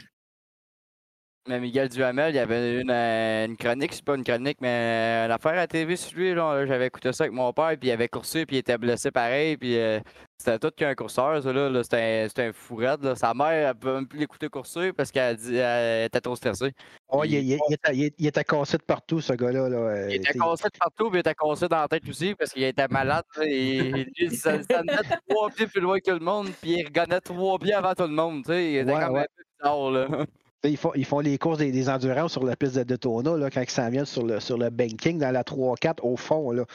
Mais 1.47 1.59
Miguel 1.59 1.89
Duhamel, 1.89 2.33
il 2.33 2.35
y 2.35 2.39
avait 2.39 2.81
une, 2.81 2.91
euh, 2.91 3.45
une 3.47 3.57
chronique, 3.57 3.93
c'est 3.93 4.03
pas 4.03 4.15
une 4.15 4.23
chronique, 4.23 4.57
mais 4.61 5.23
une 5.25 5.31
affaire 5.31 5.53
à 5.53 5.55
la 5.55 5.67
TV 5.67 5.95
sur 5.95 6.15
lui. 6.17 6.33
là. 6.35 6.65
J'avais 6.67 6.87
écouté 6.87 7.11
ça 7.11 7.23
avec 7.23 7.33
mon 7.33 7.51
père, 7.53 7.69
puis 7.79 7.89
il 7.89 7.91
avait 7.91 8.07
coursé, 8.09 8.45
puis 8.45 8.57
il 8.57 8.59
était 8.59 8.77
blessé 8.77 9.09
pareil, 9.09 9.57
puis 9.57 9.75
euh, 9.79 9.99
c'était 10.37 10.59
tout 10.59 10.69
qu'un 10.75 10.93
courseur, 10.93 11.41
ça, 11.41 11.51
là. 11.51 11.69
là. 11.69 11.81
C'était 11.81 12.23
un, 12.25 12.27
c'était 12.27 12.43
un 12.43 12.53
fou 12.53 12.75
raide, 12.75 13.01
là. 13.03 13.15
Sa 13.15 13.33
mère, 13.33 13.69
elle 13.69 13.73
pouvait 13.73 13.93
même 13.93 14.07
plus 14.07 14.19
l'écouter 14.19 14.47
courser 14.49 14.93
parce 14.93 15.11
qu'elle 15.11 15.37
dit 15.37 15.55
elle 15.55 16.05
était 16.05 16.21
trop 16.21 16.35
stressée. 16.35 16.71
Oh, 17.07 17.23
il, 17.23 17.33
il- 17.33 17.53
il- 17.93 18.11
il 18.19 18.27
était, 18.27 18.43
cassé 18.43 18.77
de 18.77 18.83
partout, 18.83 19.19
ce 19.21 19.33
gars-là. 19.33 19.69
Là. 19.69 19.77
euh, 19.77 20.07
Il 20.09 20.15
était 20.17 20.37
cassé 20.37 20.65
de 20.65 20.77
partout, 20.77 21.09
puis 21.09 21.17
il 21.17 21.21
était 21.21 21.33
cassé 21.33 21.67
dans 21.67 21.77
la 21.81 21.87
tête 21.87 22.07
aussi 22.07 22.35
parce 22.35 22.51
qu'il 22.51 22.63
était 22.63 22.87
malade. 22.89 23.23
et 23.41 24.05
lui, 24.19 24.35
ça, 24.35 24.57
venait 24.57 24.93
trois 25.27 25.49
pieds 25.49 25.65
plus 25.65 25.81
loin 25.81 25.97
que 25.99 26.11
tout 26.11 26.19
le 26.19 26.23
monde, 26.23 26.49
puis 26.61 26.73
il 26.79 26.85
regagnait 26.85 27.21
trois 27.21 27.57
pieds 27.57 27.73
avant 27.73 27.95
tout 27.95 28.03
le 28.03 28.09
monde. 28.09 28.43
tu 28.43 28.51
sais. 28.51 28.71
Il 28.71 28.75
était 28.77 28.93
Ouais, 28.93 29.03
comme 29.03 29.13
ouais. 29.15 29.21
un 29.21 29.25
peu 29.35 29.43
bizarre, 29.57 29.91
là. 29.91 30.25
Ils 30.63 30.77
font, 30.77 30.91
ils 30.95 31.05
font 31.05 31.19
les 31.19 31.37
courses 31.37 31.59
des, 31.59 31.71
des 31.71 31.87
endurances 31.89 32.33
sur 32.33 32.43
la 32.43 32.55
piste 32.55 32.75
de 32.75 32.83
Daytona, 32.83 33.37
là, 33.37 33.49
quand 33.49 33.61
ils 33.61 33.69
s'en 33.69 33.89
viennent 33.89 34.05
sur 34.05 34.25
le, 34.25 34.39
sur 34.41 34.57
le 34.57 34.69
banking 34.69 35.17
dans 35.17 35.31
la 35.31 35.43
3-4 35.43 35.99
au 36.03 36.17
fond. 36.17 36.51
Là. 36.51 36.65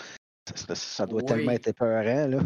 Ça, 0.49 0.57
ça- 0.69 0.75
ça 0.75 1.07
doit 1.07 1.21
Oui. 1.21 1.27
tellement 1.27 1.53
être 1.53 1.69
épeurant. 1.69 2.27
Là. 2.27 2.39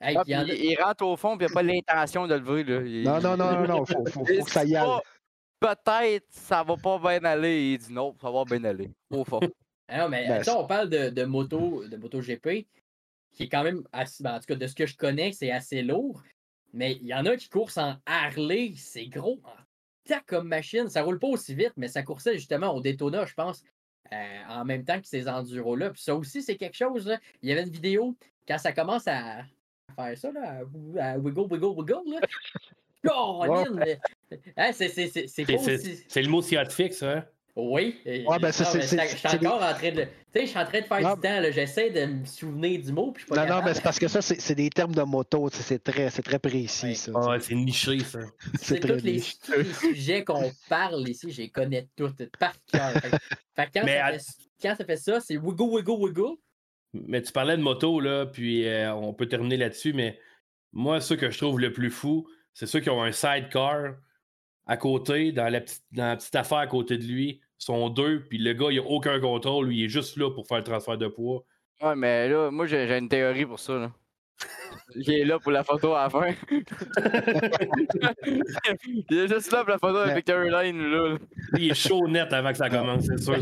Hey, 0.00 0.16
Ah, 0.16 0.22
il 0.26 0.76
a- 0.78 0.84
rentre 0.86 1.04
au 1.06 1.16
fond, 1.16 1.36
puis 1.36 1.46
il 1.46 1.48
n'a 1.50 1.54
pas 1.54 1.62
l'intention 1.62 2.26
de 2.28 2.34
lever. 2.34 2.62
Là. 2.64 2.82
Il- 2.82 3.02
Non, 3.04 3.20
non, 3.20 3.36
non, 3.36 3.52
non, 3.52 3.66
non, 3.66 3.84
faut, 3.86 4.04
faut, 4.06 4.24
il 4.28 4.38
faut 4.38 4.44
que 4.44 4.50
ça 4.50 4.64
y 4.64 4.76
aille. 4.76 4.88
Peut-être 5.60 6.26
ça 6.30 6.62
va 6.62 6.76
pas 6.76 6.98
bien 6.98 7.24
aller. 7.24 7.72
Il 7.72 7.78
dit 7.78 7.92
non, 7.92 8.14
ça 8.20 8.30
va 8.30 8.44
bien 8.44 8.62
aller. 8.64 8.90
Au 9.10 9.24
fond. 9.24 9.40
Ah 9.86 9.98
non, 9.98 10.08
mais 10.08 10.26
Ben, 10.26 10.42
on 10.56 10.66
parle 10.66 10.88
de, 10.88 11.10
de 11.10 11.24
moto, 11.24 11.84
de 11.86 11.98
moto 11.98 12.18
GP, 12.22 12.66
qui 13.34 13.42
est 13.42 13.48
quand 13.50 13.62
même 13.62 13.82
assez, 13.92 14.22
ben, 14.24 14.34
en 14.36 14.38
tout 14.38 14.46
cas, 14.46 14.54
de 14.54 14.66
ce 14.66 14.74
que 14.74 14.86
je 14.86 14.96
connais, 14.96 15.32
c'est 15.32 15.50
assez 15.50 15.82
lourd. 15.82 16.22
Mais 16.72 16.92
il 17.02 17.06
y 17.06 17.12
en 17.12 17.26
a 17.26 17.36
qui 17.36 17.50
courent 17.50 17.70
en 17.76 17.96
Harley, 18.06 18.72
c'est 18.78 19.04
gros 19.08 19.40
en 19.44 19.50
tac 20.04 20.24
comme 20.26 20.48
machine. 20.48 20.88
Ça 20.88 21.02
roule 21.02 21.18
pas 21.18 21.28
aussi 21.28 21.54
vite, 21.54 21.72
mais 21.76 21.88
ça 21.88 22.02
coursait 22.02 22.34
justement 22.34 22.74
au 22.74 22.80
Daytona, 22.80 23.24
je 23.26 23.34
pense, 23.34 23.62
euh, 24.12 24.38
en 24.48 24.64
même 24.64 24.84
temps 24.84 25.00
que 25.00 25.06
ces 25.06 25.28
enduros 25.28 25.76
là 25.76 25.90
Puis 25.90 26.02
ça 26.02 26.14
aussi, 26.14 26.42
c'est 26.42 26.56
quelque 26.56 26.76
chose. 26.76 27.06
là. 27.06 27.18
Il 27.42 27.48
y 27.48 27.52
avait 27.52 27.62
une 27.62 27.70
vidéo, 27.70 28.16
quand 28.46 28.58
ça 28.58 28.72
commence 28.72 29.06
à 29.08 29.42
faire 29.96 30.18
ça, 30.18 30.32
là, 30.32 30.60
à, 31.00 31.18
wiggle, 31.18 31.46
wiggle, 31.52 31.66
wiggle, 31.78 32.10
là. 32.12 32.20
Caroline, 33.04 33.74
mais- 33.74 34.00
Hein, 34.56 34.72
c'est 34.72 34.86
le 36.22 36.28
mot 36.28 36.40
scientifique, 36.42 36.94
ça. 36.94 37.26
Oui. 37.56 38.00
Ouais, 38.04 38.24
ben, 38.40 38.50
ça, 38.50 38.64
non, 38.64 38.70
c'est- 38.70 38.80
Je 38.82 39.16
suis 39.28 39.38
des- 39.38 39.46
encore 39.46 39.62
en 39.62 39.74
train 39.74 39.92
de. 39.92 40.02
Tu 40.02 40.08
sais, 40.34 40.40
je 40.42 40.46
suis 40.46 40.58
en 40.58 40.64
train 40.66 40.80
de 40.80 40.86
faire 40.86 41.00
Non, 41.02 41.14
du 41.14 41.20
temps. 41.20 41.40
là. 41.40 41.50
J'essaie 41.52 41.90
de 41.90 42.04
me 42.06 42.24
souvenir 42.24 42.82
du 42.82 42.90
mot, 42.92 43.12
puis 43.12 43.20
je 43.22 43.26
suis 43.26 43.34
pas 43.34 43.46
Non, 43.46 43.56
non, 43.56 43.62
mais 43.64 43.74
c'est 43.74 43.82
parce 43.82 43.98
que 44.00 44.08
ça, 44.08 44.20
c'est 44.22 44.54
des 44.56 44.70
termes 44.70 44.92
de 44.94 45.02
moto. 45.02 45.48
C'est 45.52 45.82
très, 45.84 46.10
c'est 46.10 46.22
très 46.22 46.40
précis, 46.40 46.86
Ouais. 46.86 46.94
ça. 46.94 47.12
Ah 47.14 47.36
c'est 47.38 47.54
niché, 47.54 48.00
ça. 48.00 48.18
C'est 48.60 48.80
tous 48.80 49.04
les, 49.04 49.20
tous 49.20 49.72
sujets 49.80 50.24
qu'on 50.24 50.50
parle 50.68 51.08
ici, 51.08 51.30
je 51.30 51.42
les 51.42 51.48
connais 51.50 51.86
toutes 51.96 52.28
par 52.38 52.54
cœur. 52.72 52.90
Fait, 53.54 53.68
quand, 53.72 53.82
Mais 53.84 53.98
ça 53.98 54.06
à- 54.06 54.12
fait, 54.18 54.24
quand 54.60 54.74
ça 54.76 54.84
fait 54.84 54.96
ça, 54.96 55.20
c'est 55.20 55.36
wiggle, 55.36 55.62
wiggle, 55.76 55.92
wiggle. 55.92 56.36
Mais 56.92 57.22
tu 57.22 57.30
parlais 57.30 57.56
de 57.56 57.62
moto, 57.62 58.00
là, 58.00 58.26
puis 58.26 58.66
euh, 58.66 58.92
on 58.94 59.14
peut 59.14 59.26
terminer 59.26 59.56
là-dessus, 59.56 59.92
mais 59.92 60.18
moi, 60.72 61.00
ce 61.00 61.14
que 61.14 61.30
je 61.30 61.38
trouve 61.38 61.60
le 61.60 61.72
plus 61.72 61.90
fou, 61.90 62.26
c'est 62.52 62.66
ceux 62.66 62.80
qui 62.80 62.90
ont 62.90 63.02
un 63.02 63.12
sidecar 63.12 63.94
à 64.66 64.76
côté, 64.76 65.30
dans 65.30 65.48
la, 65.48 65.60
petite, 65.60 65.84
dans 65.92 66.06
la 66.06 66.16
petite 66.16 66.34
affaire 66.34 66.58
à 66.58 66.66
côté 66.66 66.96
de 66.98 67.04
lui. 67.04 67.40
Sont 67.58 67.88
deux, 67.88 68.24
puis 68.28 68.38
le 68.38 68.52
gars, 68.52 68.66
il 68.70 68.78
a 68.78 68.82
aucun 68.82 69.20
contrôle. 69.20 69.68
Lui, 69.68 69.78
il 69.78 69.84
est 69.84 69.88
juste 69.88 70.16
là 70.16 70.30
pour 70.30 70.46
faire 70.46 70.58
le 70.58 70.64
transfert 70.64 70.98
de 70.98 71.08
poids. 71.08 71.44
Ouais, 71.80 71.94
mais 71.94 72.28
là, 72.28 72.50
moi, 72.50 72.66
j'ai 72.66 72.98
une 72.98 73.08
théorie 73.08 73.46
pour 73.46 73.58
ça. 73.60 73.78
Là. 73.78 73.92
Il 74.96 75.10
est 75.10 75.24
là 75.24 75.38
pour 75.38 75.50
la 75.52 75.64
photo 75.64 75.94
à 75.94 76.04
la 76.04 76.10
fin. 76.10 76.32
il 78.26 79.18
est 79.18 79.28
juste 79.28 79.50
là 79.52 79.60
pour 79.60 79.70
la 79.70 79.78
photo 79.78 80.04
Mais- 80.04 80.12
avec 80.12 80.24
Caroline. 80.24 80.78
Là. 80.90 81.16
Il 81.56 81.70
est 81.70 81.74
chaud 81.74 82.06
net 82.08 82.32
avant 82.32 82.50
que 82.50 82.58
ça 82.58 82.68
commence, 82.70 83.04
c'est 83.06 83.18
sûr. 83.20 83.36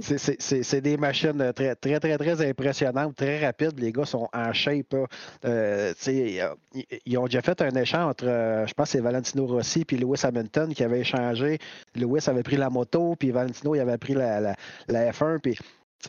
c'est 0.00 0.80
des 0.80 0.96
machines 0.96 1.52
très, 1.54 1.74
très, 1.74 1.98
très, 2.00 2.18
très 2.18 2.48
impressionnantes, 2.48 3.16
très 3.16 3.44
rapides. 3.44 3.78
Les 3.78 3.92
gars 3.92 4.04
sont 4.04 4.28
en 4.32 4.52
shape. 4.52 4.94
Euh, 5.44 5.92
tu 5.94 6.02
sais, 6.02 6.16
ils, 6.74 6.84
ils 7.06 7.18
ont 7.18 7.24
déjà 7.24 7.40
fait 7.42 7.60
un 7.62 7.70
échange 7.70 8.10
entre, 8.10 8.26
euh, 8.26 8.66
je 8.66 8.74
pense, 8.74 8.88
que 8.88 8.92
c'est 8.92 9.00
Valentino 9.00 9.46
Rossi 9.46 9.84
et 9.90 9.96
Lewis 9.96 10.20
Hamilton 10.24 10.74
qui 10.74 10.84
avaient 10.84 11.00
échangé. 11.00 11.58
Lewis 11.94 12.24
avait 12.28 12.42
pris 12.42 12.56
la 12.56 12.70
moto, 12.70 13.16
puis 13.18 13.30
Valentino 13.30 13.74
il 13.74 13.80
avait 13.80 13.98
pris 13.98 14.14
la, 14.14 14.40
la, 14.40 14.54
la 14.88 15.10
F1. 15.10 15.38
Puis 15.40 15.56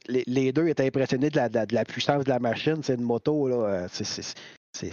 les, 0.08 0.24
les 0.28 0.52
deux 0.52 0.68
étaient 0.68 0.86
impressionnés 0.88 1.30
de 1.30 1.36
la, 1.38 1.50
de 1.50 1.56
la- 1.56 1.66
de 1.66 1.74
la 1.76 1.86
puissance 1.86 2.24
de 2.24 2.30
la 2.30 2.40
machine. 2.40 2.82
C'est 2.84 2.96
une 2.96 3.02
moto, 3.04 3.48
là. 3.48 3.56
euh, 3.56 3.88
c'est- 3.92 4.04
c'est- 4.04 4.22
c'est- 4.22 4.36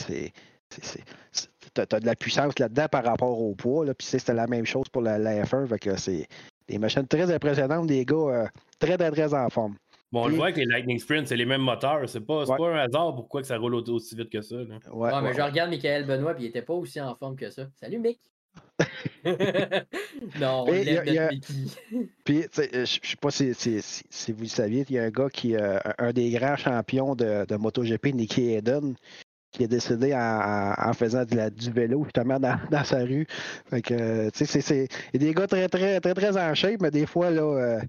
c'est- 0.01 0.33
c'est- 0.71 0.85
c'est- 0.85 1.05
c'est- 1.33 1.49
tu 1.75 1.81
as, 1.97 2.01
de 2.01 2.07
la 2.07 2.15
puissance 2.17 2.59
là-dedans 2.59 2.87
par 2.91 3.05
rapport 3.05 3.41
au 3.41 3.55
poids. 3.55 3.85
Là, 3.87 3.95
puis 3.95 4.07
c'était 4.07 4.35
la 4.35 4.47
même 4.47 4.67
chose 4.67 4.89
pour 4.91 5.03
la, 5.03 5.19
la 5.19 5.45
F1. 5.45 5.67
Fait 5.67 5.79
que 5.79 5.97
c'est 5.97 6.27
des 6.67 6.79
machines 6.79 7.07
très 7.07 7.33
impressionnantes, 7.33 7.87
des 7.87 8.05
gars 8.05 8.17
euh, 8.17 8.47
très, 8.79 8.97
très, 8.97 9.11
très 9.11 9.35
en 9.35 9.49
forme. 9.51 9.77
Bon, 10.11 10.25
on 10.25 10.29
le 10.29 10.37
voit 10.37 10.53
que 10.53 10.61
les 10.61 10.65
Lightning 10.65 10.99
Sprint, 10.99 11.27
c'est 11.29 11.37
les 11.37 11.45
mêmes 11.45 11.61
moteurs. 11.61 12.09
C'est 12.09 12.21
pas, 12.23 12.45
pas 12.47 12.69
un 12.71 12.79
hasard 12.79 13.15
pourquoi 13.15 13.43
que 13.43 13.47
ça 13.47 13.59
roule 13.59 13.75
aussi 13.75 14.17
vite 14.17 14.31
que 14.31 14.41
ça. 14.41 14.57
Là. 14.57 14.79
Ouais, 14.91 15.11
mais 15.23 15.35
je 15.35 15.43
regarde 15.43 15.69
Michael 15.71 16.07
Benoît, 16.07 16.35
puis 16.35 16.45
il 16.45 16.49
était 16.49 16.63
pas 16.63 16.73
aussi 16.73 16.99
en 17.01 17.15
forme 17.15 17.37
que 17.37 17.51
ça. 17.51 17.67
Salut, 17.79 17.99
Mick! 17.99 18.19
non, 20.41 20.65
on 20.69 20.73
notre 20.73 21.31
Mickey. 21.31 21.69
Puis, 22.25 22.45
je 22.55 22.85
sais 22.85 23.17
pas 23.21 23.31
si, 23.31 23.55
si, 23.55 23.81
si, 23.83 24.33
vous 24.33 24.43
le 24.43 24.49
saviez, 24.49 24.85
il 24.89 24.95
y 24.95 24.99
a 24.99 25.05
un 25.05 25.11
gars 25.11 25.29
qui, 25.31 25.57
euh, 25.57 25.79
un 25.99 26.13
des 26.13 26.31
grands 26.31 26.57
champions 26.57 27.15
de, 27.15 27.45
de 27.45 27.57
MotoGP, 27.57 28.15
Nicky 28.15 28.55
Hayden, 28.55 28.95
qui 29.51 29.65
est 29.65 29.69
décédé 29.69 30.15
en, 30.15 30.75
en, 30.79 30.93
faisant 30.93 31.25
de 31.25 31.35
la, 31.35 31.51
du 31.51 31.71
vélo 31.71 32.05
justement 32.05 32.39
dans, 32.39 32.59
dans 32.71 32.85
sa 32.85 32.99
rue. 32.99 33.27
Fait 33.69 33.83
que, 33.83 34.31
tu 34.31 34.47
sais, 34.47 34.61
c'est 34.61 34.89
des 35.13 35.35
gars 35.35 35.47
très, 35.47 35.69
très, 35.69 36.01
très, 36.01 36.15
très 36.15 36.37
en 36.37 36.55
shape, 36.55 36.81
mais 36.81 36.91
des 36.91 37.07
fois, 37.07 37.31
là, 37.31 37.43
euh, 37.43 37.81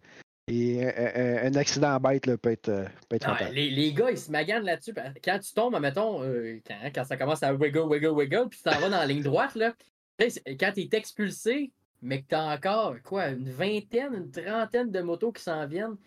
et 0.52 0.84
un, 0.84 1.54
accident 1.54 2.00
bête 2.00 2.26
là, 2.26 2.36
peut 2.36 2.52
être, 2.52 2.86
peut 3.08 3.18
être 3.18 3.54
les, 3.54 3.70
les, 3.70 3.94
gars, 3.94 4.10
ils 4.10 4.18
se 4.18 4.32
maganent 4.32 4.66
là-dessus. 4.66 4.96
Quand 5.24 5.38
tu 5.38 5.54
tombes, 5.54 5.80
mettons, 5.80 6.24
euh, 6.24 6.60
quand, 6.66 6.90
quand, 6.96 7.04
ça 7.04 7.18
commence 7.18 7.44
à 7.44 7.54
wiggle, 7.54 7.88
wiggle, 7.88 8.08
wiggle, 8.08 8.50
puis 8.50 8.58
tu 8.58 8.64
t'en 8.64 8.80
vas 8.80 8.90
dans 8.90 8.98
la 8.98 9.06
ligne 9.06 9.22
droite, 9.22 9.54
là, 9.54 9.76
quand 10.60 10.72
tu 10.74 10.82
es 10.82 10.90
expulsé, 10.92 11.72
mais 12.02 12.22
que 12.22 12.28
tu 12.30 12.36
as 12.36 12.46
encore, 12.46 12.96
quoi, 13.04 13.30
une 13.30 13.50
vingtaine, 13.50 14.14
une 14.14 14.32
trentaine 14.32 14.92
de 14.92 15.02
motos 15.02 15.32
qui 15.32 15.44
s'en 15.44 15.66
viennent, 15.68 15.98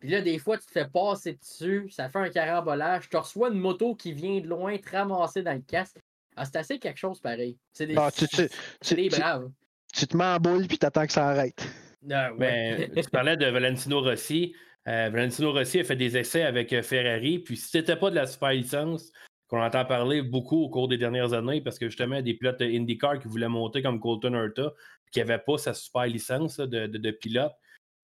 puis 0.00 0.08
là, 0.08 0.22
des 0.22 0.38
fois, 0.38 0.56
tu 0.56 0.64
te 0.64 0.72
fais 0.72 0.88
passer 0.88 1.34
dessus, 1.34 1.88
ça 1.90 2.08
fait 2.08 2.18
un 2.18 2.30
carambolage, 2.30 3.10
tu 3.10 3.16
reçois 3.18 3.50
une 3.50 3.58
moto 3.58 3.94
qui 3.94 4.12
vient 4.12 4.40
de 4.40 4.48
loin 4.48 4.76
te 4.78 4.90
ramasser 4.90 5.42
dans 5.42 5.52
le 5.52 5.60
casque. 5.60 5.96
Ah, 6.36 6.46
c'est 6.46 6.56
assez 6.56 6.78
quelque 6.78 6.96
chose 6.96 7.20
pareil. 7.20 7.58
C'est 7.72 7.86
des, 7.86 7.94
ah, 7.98 8.10
tu, 8.10 8.94
des 8.94 9.08
braves. 9.10 9.50
Tu 9.92 10.06
te 10.06 10.16
mets 10.16 10.24
en 10.24 10.38
boule 10.38 10.66
puis 10.66 10.78
t'attends 10.78 11.06
que 11.06 11.12
ça 11.12 11.28
arrête. 11.28 11.62
Ah, 12.10 12.30
ben, 12.32 12.90
tu 12.94 13.10
parlais 13.10 13.36
de 13.36 13.44
Valentino 13.44 14.00
Rossi. 14.00 14.54
Euh, 14.88 15.10
Valentino 15.10 15.52
Rossi 15.52 15.80
a 15.80 15.84
fait 15.84 15.96
des 15.96 16.16
essais 16.16 16.44
avec 16.44 16.72
euh, 16.72 16.82
Ferrari, 16.82 17.40
puis 17.40 17.58
si 17.58 17.68
c'était 17.68 17.96
pas 17.96 18.08
de 18.08 18.14
la 18.14 18.26
super 18.26 18.52
licence, 18.52 19.12
qu'on 19.50 19.60
entend 19.60 19.84
parler 19.84 20.22
beaucoup 20.22 20.62
au 20.62 20.68
cours 20.68 20.86
des 20.86 20.96
dernières 20.96 21.32
années, 21.32 21.60
parce 21.60 21.78
que 21.78 21.88
justement, 21.88 22.22
des 22.22 22.34
pilotes 22.34 22.62
IndyCar 22.62 23.18
qui 23.18 23.26
voulaient 23.26 23.48
monter 23.48 23.82
comme 23.82 23.98
Colton 23.98 24.32
Herta, 24.34 24.72
qui 25.10 25.18
n'avaient 25.18 25.40
pas 25.40 25.58
sa 25.58 25.74
super 25.74 26.06
licence 26.06 26.58
de, 26.58 26.86
de, 26.86 27.10
pilote, 27.10 27.52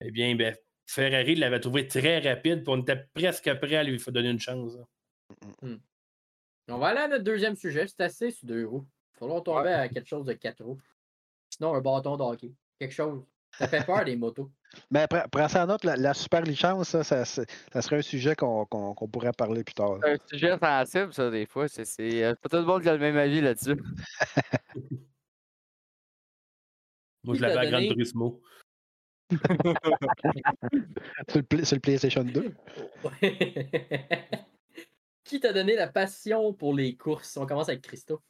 eh 0.01 0.11
bien, 0.11 0.35
ben, 0.35 0.53
Ferrari 0.85 1.35
l'avait 1.35 1.61
trouvé 1.61 1.87
très 1.87 2.19
rapide, 2.19 2.63
puis 2.63 2.73
on 2.75 2.81
était 2.81 3.07
presque 3.13 3.51
prêt 3.59 3.77
à 3.77 3.83
lui 3.83 3.97
donner 4.09 4.29
une 4.29 4.39
chance. 4.39 4.77
Hmm. 5.61 5.77
On 6.67 6.77
va 6.79 6.87
aller 6.87 6.99
à 6.99 7.07
notre 7.07 7.23
deuxième 7.23 7.55
sujet. 7.55 7.87
C'est 7.87 8.01
assez 8.01 8.31
sur 8.31 8.45
deux 8.45 8.67
roues. 8.67 8.85
Il 9.15 9.19
faudra 9.19 9.41
tomber 9.41 9.71
à 9.71 9.87
quelque 9.87 10.07
chose 10.07 10.25
de 10.25 10.33
quatre 10.33 10.63
roues. 10.63 10.81
Sinon, 11.49 11.75
un 11.75 11.81
bâton 11.81 12.17
de 12.17 12.23
hockey. 12.23 12.51
Quelque 12.77 12.93
chose. 12.93 13.23
Ça 13.57 13.69
fait 13.69 13.85
peur 13.85 14.03
des 14.05 14.17
motos. 14.17 14.51
Mais 14.91 15.07
prends 15.31 15.47
ça 15.47 15.63
en 15.63 15.67
note, 15.67 15.83
la, 15.83 16.13
super 16.13 16.41
licence, 16.41 16.89
ça, 16.89 17.03
ça, 17.03 17.25
ça, 17.25 17.45
serait 17.81 17.97
un 17.97 18.01
sujet 18.01 18.35
qu'on 18.35 18.65
pourrait 19.11 19.31
parler 19.31 19.63
plus 19.63 19.73
tard. 19.73 19.97
C'est 20.03 20.11
un 20.11 20.17
sujet 20.27 20.57
sensible, 20.59 21.13
ça, 21.13 21.29
des 21.29 21.45
fois. 21.45 21.67
C'est 21.67 22.23
euh, 22.23 22.35
pas 22.35 22.49
tout 22.49 22.57
le 22.57 22.63
monde 22.63 22.81
qui 22.81 22.89
a 22.89 22.93
le 22.93 22.99
même 22.99 23.17
avis 23.17 23.41
là-dessus. 23.41 23.75
Moi, 27.23 27.35
je 27.35 27.41
l'avais 27.41 27.57
à 27.57 27.65
Gran 27.69 27.79
Turismo 27.81 28.41
c'est 31.27 31.35
le, 31.35 31.79
PlayStation 31.79 32.23
2. 32.23 32.53
Qui 35.25 35.39
t'a 35.41 35.51
donné 35.51 35.75
la 35.75 35.87
passion 35.87 36.53
pour 36.53 36.73
les 36.73 36.95
courses? 36.95 37.35
On 37.35 37.45
commence 37.45 37.67
avec 37.67 37.81
Christo. 37.81 38.21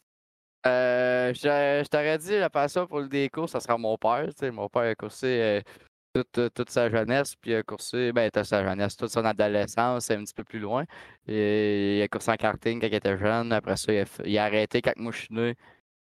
Euh, 0.66 1.32
je, 1.36 1.88
t'aurais 1.88 2.18
dit 2.18 2.40
la 2.40 2.50
passion 2.50 2.88
pour 2.88 3.02
les 3.02 3.30
courses, 3.30 3.52
ça 3.52 3.60
sera 3.60 3.78
mon 3.78 3.96
père. 3.98 4.28
Mon 4.52 4.68
père 4.70 4.82
a 4.82 4.96
coursé 4.96 5.28
euh, 5.28 5.62
toute, 6.24 6.70
sa 6.70 6.90
jeunesse, 6.90 7.36
puis 7.36 7.52
il 7.52 7.56
a 7.56 7.64
coursé, 7.64 8.12
ben, 8.12 8.30
toute 8.32 8.44
sa 8.44 8.64
jeunesse, 8.64 8.96
toute 8.96 9.10
son 9.10 9.26
adolescence, 9.26 10.12
un 10.12 10.24
petit 10.24 10.34
peu 10.34 10.44
plus 10.44 10.60
loin. 10.60 10.86
Et, 11.28 12.00
il 12.00 12.02
a 12.04 12.08
coursé 12.08 12.32
en 12.32 12.36
karting 12.36 12.80
quand 12.82 12.88
il 12.88 12.94
était 12.96 13.18
jeune. 13.18 13.52
Après 13.54 13.78
ça, 13.78 13.92
il 14.26 14.38
a, 14.38 14.44
arrêté 14.44 14.82
quand 14.82 14.94
moi. 14.98 15.12
Il 15.30 15.56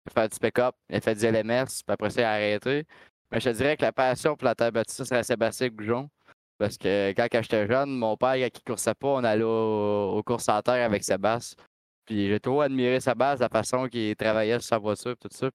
a 0.08 0.22
fait 0.22 0.34
du 0.34 0.40
pick-up, 0.40 0.76
il 0.90 0.96
a 0.98 1.02
fait 1.02 1.16
du 1.16 1.26
LMS, 1.26 1.66
puis 1.66 1.94
après 1.94 2.10
ça, 2.12 2.22
il 2.22 2.24
a 2.26 2.32
arrêté. 2.34 2.86
Mais 3.32 3.40
je 3.40 3.50
te 3.50 3.56
dirais 3.56 3.76
que 3.78 3.82
la 3.84 3.92
passion 3.92 4.36
pour 4.36 4.46
la 4.46 4.56
terre 4.56 4.72
battue, 4.72 4.94
serait 4.94 5.24
Sébastien 5.24 5.70
Goujon. 5.70 6.10
Parce 6.58 6.78
que 6.78 7.12
quand, 7.14 7.28
j'étais 7.42 7.68
jeune, 7.68 7.90
mon 7.98 8.16
père, 8.16 8.36
quand 8.36 8.46
il 8.46 8.64
coursait 8.66 8.94
pas, 8.94 9.08
on 9.10 9.24
allait 9.24 9.44
aux, 9.44 10.24
courses 10.26 10.48
à 10.50 10.62
terre 10.62 10.86
avec 10.86 11.04
Sébastien. 11.04 11.64
Puis 12.06 12.28
j'ai 12.30 12.40
toujours 12.40 12.62
admiré 12.64 13.00
Sébastien, 13.00 13.46
la 13.46 13.50
façon 13.50 13.88
qu'il 13.88 14.16
travaillait 14.16 14.60
sur 14.60 14.64
sa 14.70 14.78
voiture 14.78 15.16
tout 15.18 15.30
ça. 15.32 15.50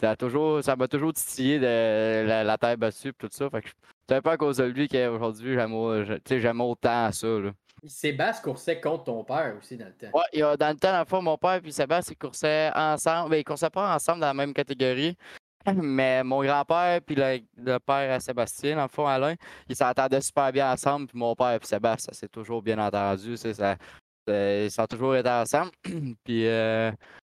Ça 0.00 0.08
m'a 0.08 0.16
toujours, 0.16 0.62
ça 0.62 0.76
toujours 0.88 1.12
titillé 1.12 1.58
de 1.58 2.26
la, 2.26 2.58
terre 2.58 2.78
battue 2.78 3.08
et 3.08 3.12
tout 3.12 3.28
ça. 3.30 3.50
Fait 3.50 3.62
que 3.62 3.68
c'est 4.08 4.16
un 4.16 4.22
peu 4.22 4.30
à 4.30 4.36
cause 4.36 4.58
de 4.58 4.64
lui 4.64 4.88
qu'aujourd'hui, 4.88 5.54
j'aime 5.54 6.60
autant 6.60 7.10
ça. 7.12 7.26
Là. 7.26 7.50
Sébastien 7.84 8.42
coursait 8.42 8.80
contre 8.80 9.04
ton 9.04 9.24
père 9.24 9.54
aussi 9.58 9.76
dans 9.76 9.86
le 9.86 9.92
temps. 9.92 10.18
Ouais, 10.18 10.56
dans 10.56 10.68
le 10.68 10.76
temps, 10.76 10.92
dans 10.92 10.98
le 11.00 11.04
fond, 11.04 11.22
mon 11.22 11.36
père 11.36 11.60
et 11.64 11.70
Sébastien 11.70 12.14
ils 12.14 12.18
coursaient 12.18 12.70
ensemble. 12.74 13.30
Ben, 13.30 13.36
ils 13.38 13.44
coursaient 13.44 13.70
pas 13.70 13.94
ensemble 13.94 14.20
dans 14.20 14.28
la 14.28 14.34
même 14.34 14.52
catégorie. 14.52 15.16
Mais 15.74 16.22
mon 16.24 16.42
grand-père 16.42 17.00
puis 17.04 17.16
le, 17.16 17.78
père 17.78 18.12
à 18.12 18.20
Sébastien, 18.20 18.76
dans 18.76 18.82
le 18.82 18.88
fond, 18.88 19.06
Alain, 19.06 19.34
ils 19.68 19.76
s'entendaient 19.76 20.20
super 20.20 20.52
bien 20.52 20.72
ensemble. 20.72 21.06
Puis 21.08 21.18
mon 21.18 21.34
père 21.34 21.58
et 21.60 21.66
Sébastien, 21.66 22.12
ça 22.12 22.18
s'est 22.18 22.28
toujours 22.28 22.62
bien 22.62 22.78
entendu. 22.78 23.36
Ça, 23.36 23.76
ils 24.28 24.80
ont 24.80 24.86
toujours 24.86 25.16
été 25.16 25.30
ensemble. 25.30 25.70
puis 26.24 26.46
euh, 26.46 26.90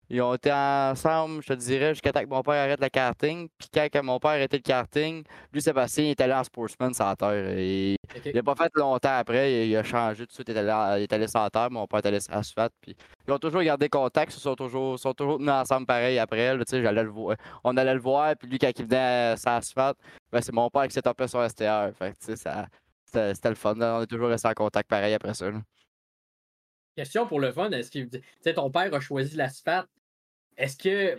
ils 0.10 0.22
ont 0.22 0.34
été 0.34 0.52
ensemble, 0.52 1.42
je 1.42 1.48
te 1.48 1.54
dirais, 1.54 1.90
jusqu'à 1.90 2.14
temps 2.14 2.22
que 2.22 2.28
mon 2.28 2.42
père 2.42 2.64
arrête 2.64 2.80
le 2.82 2.90
karting. 2.90 3.50
Puis 3.58 3.70
quand 3.74 4.04
mon 4.04 4.20
père 4.20 4.32
arrêtait 4.32 4.58
le 4.58 4.64
karting, 4.64 5.24
lui, 5.52 5.62
Sébastien, 5.62 6.06
il 6.06 6.10
était 6.12 6.24
allé 6.24 6.34
en 6.34 6.44
sportsman 6.44 6.94
sans 6.94 7.14
terre. 7.16 7.58
Et 7.58 7.98
Il 8.26 8.36
n'a 8.36 8.44
pas 8.44 8.56
fait 8.56 8.72
longtemps 8.76 9.18
après, 9.18 9.68
il 9.68 9.76
a 9.76 9.84
changé 9.84 10.24
tout 10.24 10.28
de 10.28 10.32
suite, 10.32 10.50
il 10.50 10.56
est 10.56 10.60
allé, 10.60 11.02
il 11.02 11.04
est 11.04 11.14
allé 11.14 11.28
sans 11.28 11.50
terre, 11.50 11.70
mon 11.70 11.86
père 11.88 12.00
est 12.00 12.08
allé 12.08 12.20
sur 12.20 12.34
asphalte. 12.34 12.74
Puis 12.82 12.96
ils 13.28 13.34
ont 13.34 13.40
toujours 13.40 13.62
gardé 13.62 13.90
contact, 13.90 14.34
ils 14.34 14.40
sont 14.40 14.56
toujours, 14.56 14.98
sont 14.98 15.14
toujours 15.14 15.38
tenus 15.40 15.52
ensemble 15.52 15.86
pareil 15.86 16.20
après. 16.20 16.56
Là, 16.56 16.64
j'allais 16.70 17.04
le 17.04 17.10
voir, 17.10 17.36
on 17.64 17.76
allait 17.76 17.94
le 17.94 18.00
voir, 18.00 18.36
puis 18.38 18.50
lui, 18.50 18.60
quand 18.60 18.72
il 18.78 18.86
venait 18.86 19.36
sur 19.38 19.52
asphalte, 19.52 19.98
ben, 20.32 20.42
c'est 20.42 20.54
mon 20.54 20.70
père 20.70 20.88
qui 20.88 20.94
s'est 20.94 21.02
topé 21.02 21.28
sur 21.28 21.48
STR. 21.50 21.92
Fait 21.98 22.16
ça, 22.20 22.68
c'était 23.06 23.50
le 23.50 23.56
fun. 23.56 23.76
On 23.80 24.02
est 24.02 24.08
toujours 24.08 24.30
resté 24.30 24.48
en 24.48 24.54
contact 24.54 24.90
pareil 24.90 25.14
après 25.14 25.34
ça. 25.34 25.48
Question 26.98 27.27
pour 27.27 27.39
le 27.39 27.51
fun, 27.51 27.70
est-ce 27.70 27.92
que 27.92 28.50
ton 28.50 28.72
père 28.72 28.92
a 28.92 29.00
choisi 29.00 29.38
l'asphalte? 29.38 29.88
Est-ce 30.58 30.75
que, 30.75 31.16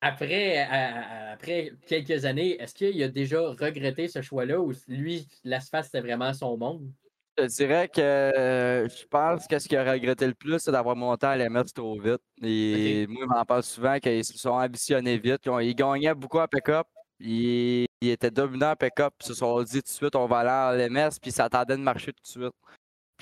après, 0.00 0.58
après 0.58 1.72
quelques 1.88 2.24
années, 2.24 2.56
est-ce 2.62 2.72
qu'il 2.72 3.02
a 3.02 3.08
déjà 3.08 3.40
regretté 3.40 4.06
ce 4.06 4.22
choix-là 4.22 4.60
ou 4.60 4.72
lui, 4.86 5.26
l'asphalte, 5.42 5.86
c'était 5.86 6.02
vraiment 6.02 6.32
son 6.32 6.56
monde? 6.56 6.88
Je 7.36 7.46
dirais 7.46 7.88
que 7.88 8.00
euh, 8.00 8.88
je 8.88 9.04
pense 9.06 9.48
que 9.48 9.58
ce 9.58 9.66
qu'il 9.66 9.76
a 9.76 9.92
regretté 9.92 10.24
le 10.24 10.34
plus, 10.34 10.60
c'est 10.60 10.70
d'avoir 10.70 10.94
monté 10.94 11.26
à 11.26 11.36
l'MS 11.36 11.64
trop 11.74 11.98
vite. 11.98 12.22
Et 12.40 13.08
moi, 13.08 13.24
je 13.24 13.26
m'en 13.26 13.44
parle 13.44 13.64
souvent 13.64 13.98
qu'ils 13.98 14.24
se 14.24 14.38
sont 14.38 14.50
ambitionnés 14.50 15.18
vite. 15.18 15.40
Ils, 15.46 15.74
gagnaient 15.74 16.14
beaucoup 16.14 16.38
à 16.38 16.46
pick-up. 16.46 16.86
Ils, 17.18 17.86
étaient 18.00 18.30
dominants 18.30 18.70
à 18.70 18.76
pick-up. 18.76 19.14
Ils 19.20 19.26
se 19.26 19.34
sont 19.34 19.60
dit 19.64 19.82
tout 19.82 19.88
de 19.88 19.88
suite, 19.88 20.14
on 20.14 20.26
va 20.26 20.38
aller 20.38 20.82
à 20.84 20.88
l'MS, 20.88 21.18
puis 21.20 21.30
ils 21.30 21.34
s'attendaient 21.34 21.76
de 21.76 21.82
marcher 21.82 22.12
tout 22.12 22.22
de 22.22 22.28
suite 22.28 22.54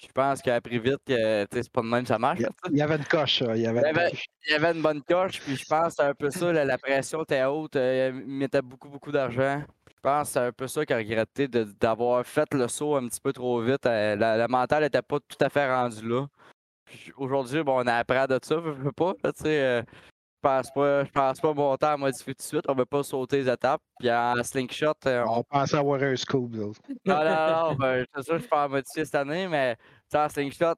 je 0.07 0.12
pense 0.12 0.42
qu'il 0.42 0.52
a 0.52 0.57
appris 0.57 0.78
vite 0.78 1.00
que 1.07 1.47
c'est 1.50 1.71
pas 1.71 1.83
de 1.83 1.87
même 1.87 2.07
ça 2.07 2.19
marche. 2.19 2.40
Il 2.71 2.78
y 2.78 2.83
avait 2.83 2.97
une 2.97 3.04
coche. 3.04 3.42
Il 3.54 3.61
y 3.61 3.66
avait, 3.66 3.83
il 4.47 4.52
y 4.52 4.54
avait, 4.54 4.73
une 4.73 4.83
bonne 4.83 5.02
coche, 5.02 5.40
puis 5.40 5.57
je 5.57 5.64
pense 5.64 5.88
que 5.88 6.02
c'est 6.02 6.09
un 6.09 6.14
peu 6.14 6.30
ça, 6.30 6.52
la, 6.52 6.78
pression 6.78 7.23
était 7.23 7.45
haute, 7.45 7.76
euh, 7.76 8.11
il 8.14 8.26
mettait 8.26 8.62
beaucoup, 8.62 8.88
beaucoup 8.88 9.12
d'argent. 9.12 9.62
Je 9.88 10.00
pense 10.02 10.28
que 10.28 10.33
c'est 10.33 10.40
un 10.40 10.52
peu 10.52 10.66
ça 10.66 10.87
qu'il 10.87 10.95
a 10.95 10.99
regretté 10.99 11.47
d'avoir 11.49 12.25
fait 12.25 12.52
le 12.54 12.69
saut 12.69 12.97
un 12.97 13.07
petit 13.07 13.21
peu 13.21 13.33
trop 13.33 13.61
vite. 13.61 13.85
Euh, 13.87 14.16
la, 14.16 14.49
mental 14.49 14.83
n'était 14.83 15.02
pas 15.02 15.19
tout 15.21 15.45
à 15.45 15.49
fait 15.49 15.71
rendu 15.71 16.09
là. 16.09 16.26
Aujourd'hui, 17.16 17.62
bon, 17.62 17.83
on 17.83 17.87
apprend 17.87 18.26
de 18.26 18.38
ça, 18.42 18.57
je 18.57 18.71
veux 18.71 18.92
pas. 18.92 19.14
tu 19.23 19.50
euh, 20.44 20.62
je 20.62 20.68
pense 20.68 20.70
pas, 20.73 21.04
je 21.04 21.11
pense 21.11 21.40
pas 21.40 21.54
monter 21.54 21.87
à 21.87 21.97
modifier 21.97 22.35
tout 22.35 22.38
de 22.38 22.42
suite. 22.42 22.64
On 22.68 22.75
veut 22.75 22.87
pas 22.87 23.02
sauter 23.02 23.42
les 23.42 23.52
étapes. 23.52 23.80
Puis 23.99 24.11
en 24.11 24.42
slingshot, 24.42 24.92
on, 25.04 25.38
on 25.38 25.42
pense 25.44 25.75
avoir 25.75 26.02
un 26.02 26.16
scoop. 26.16 26.52
Non, 26.54 26.73
non, 27.06 27.25
non. 27.25 27.75
Ben, 27.75 28.04
c'est 28.14 28.23
sûr 28.23 28.37
que 28.37 28.42
je 28.42 28.49
peux 28.49 28.56
en 28.56 28.68
modifier 28.68 29.04
cette 29.04 29.14
année, 29.14 29.47
mais 29.49 29.76
en 30.14 30.28
slingshot, 30.28 30.75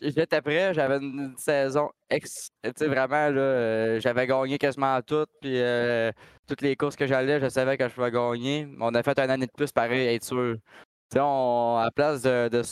j'étais 0.00 0.42
prêt. 0.42 0.74
J'avais 0.74 0.98
une 0.98 1.34
saison 1.36 1.90
ex. 2.10 2.50
Tu 2.62 2.70
sais, 2.76 2.86
vraiment, 2.86 3.30
là, 3.30 3.40
euh, 3.40 4.00
j'avais 4.00 4.26
gagné 4.26 4.58
quasiment 4.58 5.00
tout. 5.02 5.26
Puis 5.40 5.60
euh, 5.60 6.12
toutes 6.46 6.62
les 6.62 6.76
courses 6.76 6.96
que 6.96 7.06
j'allais, 7.06 7.40
je 7.40 7.48
savais 7.48 7.76
que 7.76 7.88
je 7.88 7.94
pouvais 7.94 8.10
gagner. 8.10 8.68
On 8.80 8.94
a 8.94 9.02
fait 9.02 9.18
un 9.18 9.28
année 9.30 9.46
de 9.46 9.52
plus, 9.52 9.72
pareil, 9.72 10.14
être 10.14 10.24
sûr. 10.24 10.56
Tu 11.10 11.16
sais, 11.18 11.20
on, 11.22 11.76
à 11.78 11.90
place 11.90 12.22
de, 12.22 12.48
de, 12.48 12.62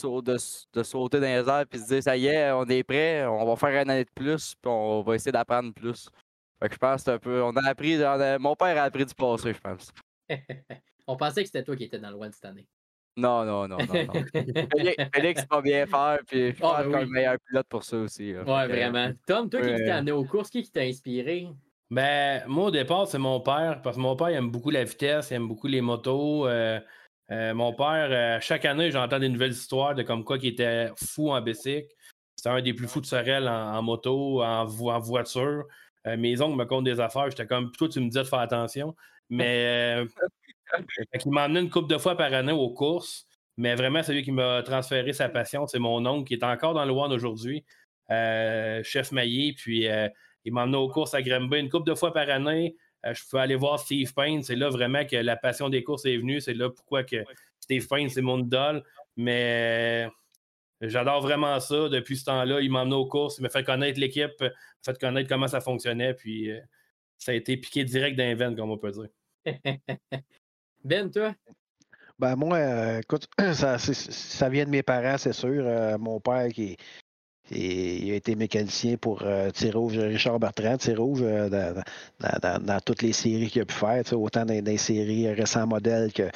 de, 0.73 0.83
sauter 0.83 1.19
dans 1.19 1.25
les 1.25 1.49
airs 1.49 1.65
puis 1.69 1.79
se 1.79 1.87
dire, 1.87 2.03
ça 2.03 2.17
y 2.17 2.25
est, 2.27 2.51
on 2.51 2.65
est 2.65 2.83
prêt, 2.83 3.25
on 3.25 3.45
va 3.45 3.55
faire 3.55 3.81
une 3.83 3.89
année 3.89 4.03
de 4.05 4.09
plus, 4.13 4.55
puis 4.61 4.69
on 4.71 5.01
va 5.01 5.15
essayer 5.15 5.31
d'apprendre 5.31 5.73
plus. 5.73 6.09
Fait 6.61 6.67
que 6.69 6.73
je 6.75 6.79
pense 6.79 6.95
que 6.97 7.01
c'est 7.05 7.11
un 7.11 7.19
peu. 7.19 7.41
On 7.43 7.51
a 7.57 7.69
appris. 7.69 7.97
mon 8.39 8.55
père 8.55 8.77
a 8.81 8.83
appris 8.85 9.05
du 9.05 9.13
passé, 9.13 9.53
je 9.53 9.59
pense. 9.59 9.91
on 11.07 11.15
pensait 11.15 11.41
que 11.41 11.47
c'était 11.47 11.63
toi 11.63 11.75
qui 11.75 11.83
étais 11.85 11.99
dans 11.99 12.09
le 12.09 12.15
one 12.15 12.31
cette 12.31 12.45
année. 12.45 12.67
Non, 13.15 13.45
non, 13.45 13.67
non, 13.67 13.77
non. 13.77 13.85
non. 13.85 14.13
Félix, 14.75 15.03
Félix 15.13 15.45
va 15.49 15.61
bien 15.61 15.85
faire, 15.85 16.19
puis 16.25 16.51
je 16.51 16.59
pense 16.59 16.73
Ah, 16.75 16.83
ben 16.83 16.89
qu'il 16.89 16.93
est 16.95 16.97
oui. 16.99 17.05
le 17.05 17.11
meilleur 17.11 17.35
pilote 17.47 17.67
pour 17.69 17.83
ça 17.83 17.97
aussi. 17.97 18.33
là. 18.33 18.41
Ouais, 18.43 18.61
Fait 18.67 18.73
que, 18.73 18.75
vraiment. 18.89 19.11
Tom, 19.27 19.49
toi 19.49 19.61
qui 19.61 19.67
t'es 19.67 19.89
amené 19.91 20.11
aux 20.11 20.25
courses, 20.25 20.49
qui 20.49 20.63
qui 20.63 20.71
t'a 20.71 20.81
inspiré? 20.81 21.47
Ben, 21.91 22.43
moi, 22.47 22.65
au 22.65 22.71
départ, 22.71 23.07
c'est 23.07 23.19
mon 23.19 23.39
père, 23.39 23.81
parce 23.83 23.97
que 23.97 24.01
mon 24.01 24.15
père 24.15 24.31
il 24.31 24.35
aime 24.37 24.49
beaucoup 24.49 24.71
la 24.71 24.83
vitesse, 24.83 25.29
il 25.29 25.35
aime 25.35 25.47
beaucoup 25.47 25.67
les 25.67 25.81
motos. 25.81 26.47
euh, 26.47 26.79
euh, 27.31 27.53
mon 27.53 27.73
père, 27.73 28.07
euh, 28.11 28.39
chaque 28.41 28.65
année, 28.65 28.91
j'entends 28.91 29.19
des 29.19 29.29
nouvelles 29.29 29.51
histoires 29.51 29.95
de 29.95 30.03
comme 30.03 30.23
quoi 30.23 30.37
qu'il 30.37 30.49
était 30.49 30.89
fou 30.97 31.31
en 31.31 31.41
bicycle. 31.41 31.87
C'était 32.35 32.49
un 32.49 32.61
des 32.61 32.73
plus 32.73 32.87
fous 32.87 33.01
de 33.01 33.05
Sorel 33.05 33.47
en, 33.47 33.81
moto, 33.81 34.43
en, 34.43 34.65
vo- 34.65 34.91
en 34.91 34.99
voiture. 34.99 35.65
Euh, 36.05 36.17
mes 36.17 36.41
oncles 36.41 36.57
me 36.57 36.65
comptent 36.65 36.83
des 36.83 36.99
affaires, 36.99 37.29
j'étais 37.29 37.47
comme, 37.47 37.71
toi, 37.71 37.87
tu 37.87 37.99
me 37.99 38.07
disais 38.07 38.23
de 38.23 38.27
faire 38.27 38.39
attention. 38.39 38.95
Mais 39.29 40.03
m'a 41.25 41.45
emmené 41.45 41.61
une 41.61 41.69
couple 41.69 41.87
de 41.87 41.97
fois 41.97 42.17
par 42.17 42.33
année 42.33 42.51
aux 42.51 42.69
courses. 42.71 43.25
Mais 43.55 43.75
vraiment, 43.75 44.03
celui 44.03 44.23
qui 44.23 44.31
m'a 44.31 44.63
transféré 44.63 45.13
sa 45.13 45.29
passion, 45.29 45.67
c'est 45.67 45.79
mon 45.79 46.05
oncle 46.05 46.27
qui 46.27 46.33
est 46.33 46.43
encore 46.43 46.73
dans 46.73 46.85
le 46.85 46.91
One 46.91 47.13
aujourd'hui, 47.13 47.63
chef 48.09 49.11
maillé. 49.11 49.53
Puis 49.53 49.87
il 50.45 50.53
m'a 50.53 50.63
emmené 50.63 50.77
aux 50.77 50.89
courses 50.89 51.13
à 51.13 51.21
Granby 51.21 51.59
une 51.59 51.69
couple 51.69 51.87
de 51.89 51.95
fois 51.95 52.11
par 52.13 52.29
année. 52.29 52.75
Euh, 53.05 53.13
je 53.13 53.23
peux 53.29 53.37
aller 53.37 53.55
voir 53.55 53.79
Steve 53.79 54.13
Payne. 54.13 54.43
C'est 54.43 54.55
là 54.55 54.69
vraiment 54.69 55.05
que 55.05 55.15
la 55.15 55.35
passion 55.35 55.69
des 55.69 55.83
courses 55.83 56.05
est 56.05 56.17
venue. 56.17 56.41
C'est 56.41 56.53
là 56.53 56.69
pourquoi 56.69 57.03
que 57.03 57.23
Steve 57.59 57.87
Payne, 57.87 58.09
c'est 58.09 58.21
mon 58.21 58.39
idole. 58.39 58.83
Mais 59.15 60.07
euh, 60.07 60.87
j'adore 60.89 61.21
vraiment 61.21 61.59
ça. 61.59 61.89
Depuis 61.89 62.17
ce 62.17 62.25
temps-là, 62.25 62.61
il 62.61 62.71
m'a 62.71 62.81
emmené 62.81 62.95
aux 62.95 63.07
courses. 63.07 63.37
Il 63.39 63.43
m'a 63.43 63.49
fait 63.49 63.63
connaître 63.63 63.99
l'équipe, 63.99 64.39
m'a 64.41 64.49
fait 64.83 64.99
connaître 64.99 65.29
comment 65.29 65.47
ça 65.47 65.61
fonctionnait. 65.61 66.13
Puis 66.13 66.51
euh, 66.51 66.59
ça 67.17 67.31
a 67.31 67.35
été 67.35 67.57
piqué 67.57 67.83
direct 67.83 68.17
d'un 68.17 68.35
veine, 68.35 68.55
comme 68.55 68.71
on 68.71 68.77
peut 68.77 68.91
dire. 68.91 69.09
Ben, 70.85 71.09
toi? 71.09 71.33
Ben 72.19 72.35
moi, 72.35 72.57
euh, 72.57 72.99
écoute, 72.99 73.27
ça, 73.53 74.49
vient 74.49 74.65
de 74.65 74.69
mes 74.69 74.83
parents, 74.83 75.17
c'est 75.17 75.33
sûr. 75.33 75.63
Euh, 75.65 75.97
mon 75.97 76.19
père 76.19 76.47
qui, 76.49 76.77
il 77.55 78.11
a 78.11 78.15
été 78.15 78.35
mécanicien 78.35 78.97
pour 78.97 79.21
euh, 79.23 79.49
Tir-Rouge, 79.51 79.97
Richard 79.97 80.39
Bertrand, 80.39 80.77
Tir-Rouge, 80.77 81.21
euh, 81.23 81.49
dans, 82.19 82.79
toutes 82.83 83.01
les 83.01 83.13
séries 83.13 83.49
qu'il 83.49 83.61
a 83.61 83.65
pu 83.65 83.73
faire, 83.73 84.01
autant 84.13 84.45
dans, 84.45 84.63
les 84.63 84.77
séries 84.77 85.31
récents 85.31 85.67
modèles 85.67 86.11
que 86.13 86.29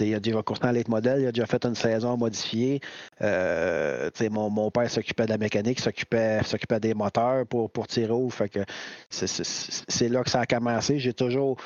il 0.00 0.14
a 0.14 0.20
déjà 0.20 0.42
coursé 0.42 0.62
dans 0.62 0.70
les 0.70 0.84
modèles, 0.88 1.20
il 1.20 1.26
a 1.26 1.32
déjà 1.32 1.46
fait 1.46 1.64
une 1.64 1.74
saison 1.74 2.16
modifiée. 2.16 2.80
Euh, 3.20 4.10
mon, 4.30 4.70
père 4.70 4.90
s'occupait 4.90 5.26
de 5.26 5.30
la 5.30 5.38
mécanique, 5.38 5.80
s'occupait, 5.80 6.40
des 6.80 6.94
moteurs 6.94 7.46
pour, 7.46 7.70
pour 7.70 7.86
Tir-Rouge. 7.86 8.32
Fait 8.32 8.48
que 8.48 8.60
c'est- 9.10 10.08
là 10.08 10.22
que 10.22 10.30
ça 10.30 10.40
a 10.40 10.46
commencé. 10.46 10.98
J'ai 10.98 11.12
toujours 11.12 11.58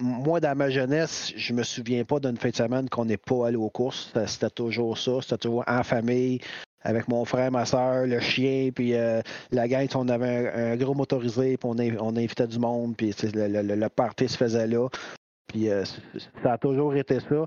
moi, 0.00 0.40
dans 0.40 0.56
ma 0.56 0.70
jeunesse, 0.70 1.32
je 1.36 1.52
me 1.52 1.62
souviens 1.62 2.04
pas 2.04 2.18
d'une 2.18 2.36
fin 2.36 2.48
de 2.48 2.56
semaine 2.56 2.88
qu'on 2.88 3.04
n'est 3.04 3.16
pas 3.16 3.48
allé 3.48 3.56
aux 3.56 3.70
courses. 3.70 4.10
C'était 4.26 4.50
toujours 4.50 4.96
ça. 4.96 5.20
C'était 5.20 5.38
toujours 5.38 5.64
en 5.66 5.82
famille, 5.82 6.40
avec 6.86 7.08
mon 7.08 7.24
frère, 7.24 7.50
ma 7.50 7.64
soeur, 7.64 8.06
le 8.06 8.20
chien, 8.20 8.70
puis 8.72 8.94
euh, 8.94 9.20
la 9.50 9.66
gang. 9.66 9.88
On 9.96 10.08
avait 10.08 10.52
un, 10.54 10.76
gros 10.76 10.94
motorisé, 10.94 11.56
puis 11.56 11.68
on, 11.68 11.78
in- 11.78 11.98
on 12.00 12.16
invitait 12.16 12.46
du 12.46 12.60
monde, 12.60 12.96
puis 12.96 13.12
le, 13.34 13.74
le- 13.74 13.88
party 13.88 14.28
se 14.28 14.36
faisait 14.36 14.68
là. 14.68 14.88
Puis 15.48 15.68
euh, 15.68 15.84
ça 16.42 16.52
a 16.52 16.58
toujours 16.58 16.94
été 16.94 17.18
ça. 17.20 17.44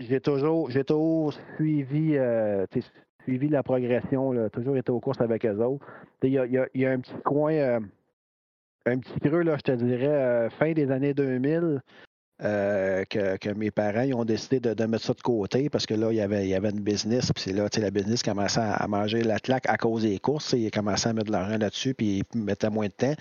J'ai- 0.00 0.20
toujours, 0.20 0.68
suivi, 1.54 2.16
euh, 2.16 2.66
la 3.50 3.62
progression, 3.62 4.48
toujours 4.50 4.76
été 4.76 4.90
aux 4.90 4.98
courses 5.00 5.20
avec 5.20 5.46
eux 5.46 5.58
autres. 5.62 5.86
Il 6.24 6.30
y 6.30 6.32
y 6.32 6.84
a- 6.86 6.90
un 6.90 6.98
petit 6.98 7.14
coin. 7.24 7.78
un 8.84 8.98
petit 8.98 9.20
creux, 9.20 9.42
là, 9.42 9.56
je 9.58 9.62
te 9.62 9.72
dirais, 9.72 10.48
fin 10.58 10.72
des 10.72 10.90
années 10.90 11.14
2000, 11.14 11.80
euh, 12.44 13.04
que, 13.04 13.52
mes 13.54 13.70
parents 13.70 14.02
ils 14.02 14.14
ont 14.14 14.24
décidé 14.24 14.58
de, 14.58 14.84
mettre 14.86 15.04
ça 15.04 15.14
de 15.14 15.20
côté 15.20 15.70
parce 15.70 15.86
que 15.86 15.94
là, 15.94 16.10
il 16.10 16.16
y 16.16 16.20
avait, 16.20 16.70
une 16.70 16.80
business, 16.80 17.30
puis 17.32 17.44
c'est 17.44 17.52
là, 17.52 17.68
tu 17.68 17.76
sais, 17.76 17.82
la 17.82 17.90
business 17.90 18.22
commençait 18.22 18.60
à, 18.60 18.86
manger 18.88 19.22
la 19.22 19.38
claque 19.38 19.68
à 19.68 19.76
cause 19.76 20.02
des 20.02 20.18
courses. 20.18 20.52
Ils 20.52 20.70
commençaient 20.70 21.10
à 21.10 21.12
mettre 21.12 21.28
de 21.28 21.32
l'argent 21.32 21.58
là-dessus, 21.58 21.94
puis 21.94 22.24
ils 22.34 22.38
mettaient 22.38 22.70
moins 22.70 22.86
de 22.86 22.92
temps. 22.92 23.14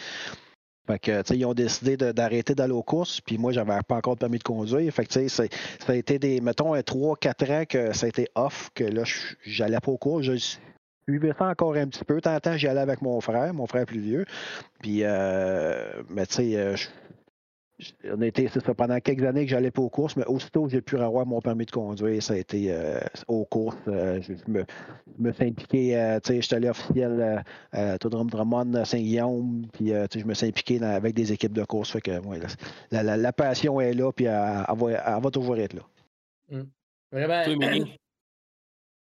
Fait 0.88 0.98
que, 0.98 1.34
ils 1.34 1.46
ont 1.46 1.54
décidé 1.54 1.96
d'arrêter 1.98 2.56
d'aller 2.56 2.74
aux 2.74 2.84
courses, 2.84 3.22
puis 3.22 3.38
moi, 3.38 3.52
j'avais 3.52 3.78
pas 3.88 3.96
encore 3.96 4.16
de 4.16 4.20
permis 4.20 4.40
de 4.40 4.44
conduire. 4.44 4.92
Fait 4.92 5.06
que, 5.06 5.28
ça 5.28 5.44
a 5.88 5.96
été 5.96 6.18
des, 6.18 6.42
mettons, 6.42 6.76
3-4 6.76 7.52
ans 7.52 7.64
que 7.70 7.94
ça 7.94 8.08
a 8.08 8.10
été 8.10 8.28
off, 8.36 8.72
que 8.74 8.84
là, 8.84 9.04
j'allais 9.46 9.80
pas 9.80 9.92
aux 9.92 9.98
courses. 9.98 10.26
Je 10.26 10.58
suivais 11.08 11.34
ça 11.38 11.46
encore 11.46 11.76
un 11.76 11.88
petit 11.88 12.04
peu. 12.04 12.20
Tant 12.22 12.40
temps, 12.40 12.58
j'y 12.58 12.68
allais 12.68 12.82
avec 12.82 13.02
mon 13.02 13.22
frère, 13.22 13.54
mon 13.54 13.68
frère 13.68 13.86
plus 13.86 14.00
vieux. 14.00 14.26
Puis, 14.82 15.02
euh, 15.04 16.02
mais 16.10 16.26
tu 16.26 16.36
sais, 16.36 16.56
euh, 16.56 16.76
on 18.06 18.22
a 18.22 18.26
été, 18.28 18.48
c'est 18.48 18.64
ça, 18.64 18.74
pendant 18.74 19.00
quelques 19.00 19.24
années 19.24 19.46
que 19.46 19.52
j'allais 19.52 19.72
pas 19.72 19.82
aux 19.82 19.90
courses, 19.90 20.16
mais 20.16 20.26
aussitôt 20.26 20.64
que 20.66 20.70
j'ai 20.72 20.82
pu 20.82 20.98
avoir 20.98 21.26
mon 21.26 21.42
permis 21.42 21.66
de 21.66 21.72
conduire, 21.72 22.22
ça 22.22 22.34
a 22.34 22.38
été 22.38 22.68
euh, 22.72 23.00
aux 23.28 23.46
courses. 23.46 23.76
Euh, 23.88 24.20
je, 24.22 24.34
me, 24.52 24.64
je 25.18 25.24
me 25.24 25.32
suis 25.32 25.46
impliqué, 25.46 25.98
euh, 25.98 26.20
tu 26.20 26.34
sais, 26.34 26.42
j'étais 26.42 26.56
allé 26.56 26.70
officiel 26.70 27.18
euh, 27.20 27.38
à 27.72 27.96
Autodrome 27.96 28.30
Drummond, 28.30 28.86
Saint-Guillaume, 28.86 29.66
puis 29.74 29.94
euh, 29.94 30.08
tu 30.08 30.18
sais, 30.20 30.24
je 30.24 30.28
me 30.28 30.34
suis 30.34 30.48
impliqué 30.48 30.80
dans- 30.80 30.88
avec 30.96 31.14
des 31.16 31.32
équipes 31.32 31.54
de 31.54 31.64
course. 31.64 31.92
Fait 31.92 32.02
que, 32.02 32.20
ouais, 32.26 32.40
la, 32.92 33.04
la- 33.04 33.18
la 33.18 33.34
passion 33.34 33.80
est 33.82 33.94
là, 33.94 34.12
puis 34.12 34.26
elle, 34.26 34.66
elle 34.68 34.78
va, 34.78 34.92
elle 34.92 35.22
va 35.24 35.30
toujours 35.32 35.58
être 35.58 35.74
là. 35.74 35.82
Vraiment. 37.58 37.86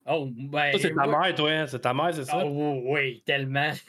Oh, 0.08 0.28
ben. 0.30 0.72
Ça, 0.72 0.78
c'est 0.78 0.94
ta 0.94 1.06
mère, 1.06 1.34
toi. 1.34 1.50
hein? 1.50 1.66
C'est 1.66 1.80
ta 1.80 1.92
mère, 1.94 2.14
c'est 2.14 2.24
ça? 2.24 2.44
Oh, 2.46 2.80
oui, 2.86 3.22
tellement. 3.26 3.72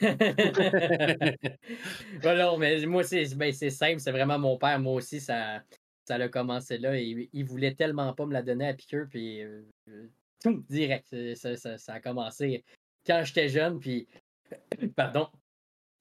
Ben 2.22 2.36
non, 2.36 2.58
mais 2.58 2.84
moi, 2.86 3.04
c'est 3.04 3.34
ben, 3.36 3.52
c'est 3.52 3.70
simple, 3.70 4.00
c'est 4.00 4.10
vraiment 4.12 4.38
mon 4.38 4.56
père. 4.58 4.78
Moi 4.80 4.94
aussi, 4.94 5.20
ça, 5.20 5.62
ça 6.04 6.16
a 6.16 6.28
commencé 6.28 6.78
là. 6.78 6.96
Il, 6.98 7.28
il 7.32 7.44
voulait 7.44 7.74
tellement 7.74 8.12
pas 8.14 8.26
me 8.26 8.32
la 8.32 8.42
donner 8.42 8.68
à 8.68 8.74
piqûre, 8.74 9.06
puis 9.08 9.42
euh, 9.42 9.62
euh, 9.88 10.08
tout 10.42 10.64
direct. 10.68 11.06
Ça, 11.36 11.56
ça- 11.56 11.78
ça 11.78 11.94
a 11.94 12.00
commencé 12.00 12.64
quand 13.06 13.22
j'étais 13.24 13.48
jeune, 13.48 13.78
puis. 13.78 14.06
Pardon. 14.96 15.28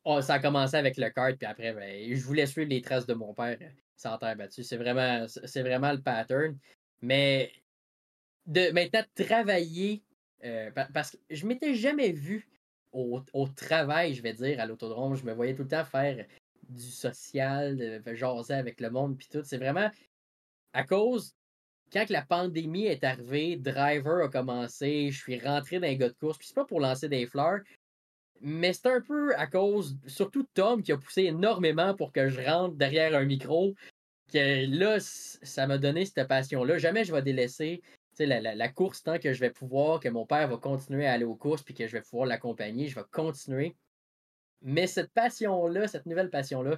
Oh, 0.04 0.22
ça 0.22 0.36
a 0.36 0.40
commencé 0.40 0.78
avec 0.78 0.98
le 0.98 1.10
kart, 1.10 1.36
puis 1.38 1.46
après, 1.48 1.74
ben, 1.74 2.16
je 2.16 2.24
voulais 2.24 2.46
suivre 2.46 2.70
les 2.70 2.82
traces 2.82 3.06
de 3.06 3.14
mon 3.14 3.34
père 3.34 3.58
sans 3.96 4.18
terre 4.18 4.36
battue. 4.38 4.64
C'est 4.64 4.78
vraiment, 4.78 5.26
vraiment 5.56 5.92
le 5.92 6.02
pattern. 6.02 6.58
Mais 7.02 7.52
de 8.46 8.72
maintenant 8.72 9.02
travailler, 9.16 10.02
euh, 10.44 10.72
pa- 10.72 10.90
parce 10.94 11.12
que 11.12 11.18
je 11.30 11.46
m'étais 11.46 11.76
jamais 11.76 12.12
vu 12.12 12.48
au, 12.92 13.22
au 13.34 13.48
travail, 13.48 14.14
je 14.14 14.22
vais 14.22 14.34
dire, 14.34 14.60
à 14.60 14.66
l'autodrome. 14.66 15.16
Je 15.16 15.26
me 15.26 15.34
voyais 15.34 15.56
tout 15.56 15.64
le 15.64 15.70
temps 15.70 15.86
faire 15.86 16.26
du 16.70 16.92
social, 16.92 17.78
de 17.78 18.14
jaser 18.14 18.54
avec 18.54 18.82
le 18.82 18.90
monde, 18.90 19.18
puis 19.18 19.28
tout. 19.32 19.42
C'est 19.44 19.58
vraiment 19.58 19.90
à 20.74 20.84
cause, 20.84 21.34
quand 21.92 22.10
la 22.10 22.22
pandémie 22.22 22.86
est 22.86 23.04
arrivée, 23.04 23.56
Driver 23.56 24.26
a 24.26 24.30
commencé, 24.30 25.10
je 25.12 25.18
suis 25.18 25.40
rentré 25.40 25.80
dans 25.80 25.88
les 25.88 25.98
gars 25.98 26.10
de 26.10 26.14
course, 26.14 26.38
puis 26.38 26.48
c'est 26.48 26.54
pas 26.56 26.66
pour 26.66 26.82
lancer 26.82 27.08
des 27.08 27.26
fleurs, 27.26 27.62
mais 28.42 28.74
c'est 28.74 28.88
un 28.88 29.02
peu 29.02 29.36
à 29.36 29.48
cause, 29.48 29.98
surtout 30.06 30.46
Tom, 30.54 30.84
qui 30.84 30.92
a 30.92 30.98
poussé 30.98 31.24
énormément 31.24 31.96
pour 31.96 32.12
que 32.12 32.30
je 32.30 32.42
rentre 32.42 32.76
derrière 32.76 33.16
un 33.16 33.26
micro, 33.26 33.74
que 34.32 34.66
là, 34.78 34.98
ça 35.00 35.66
m'a 35.68 35.78
donné 35.78 36.06
cette 36.06 36.28
passion-là. 36.28 36.78
Jamais 36.78 37.06
je 37.06 37.14
vais 37.14 37.22
délaisser 37.22 37.82
la, 38.26 38.42
la- 38.42 38.56
la 38.56 38.70
course 38.70 39.04
tant 39.04 39.20
que 39.20 39.34
je 39.34 39.40
vais 39.40 39.52
pouvoir, 39.52 40.00
que 40.00 40.10
mon 40.10 40.26
père 40.26 40.48
va 40.48 40.58
continuer 40.58 41.06
à 41.06 41.14
aller 41.14 41.26
aux 41.26 41.36
courses, 41.36 41.62
puis 41.64 41.74
que 41.74 41.86
je 41.88 41.92
vais 41.92 42.02
pouvoir 42.02 42.28
l'accompagner, 42.28 42.88
je 42.88 42.96
vais 42.96 43.06
continuer. 43.12 43.76
Mais 44.62 44.88
cette 44.88 45.12
passion-là, 45.14 45.88
cette 45.88 46.06
nouvelle 46.08 46.30
passion-là, 46.30 46.78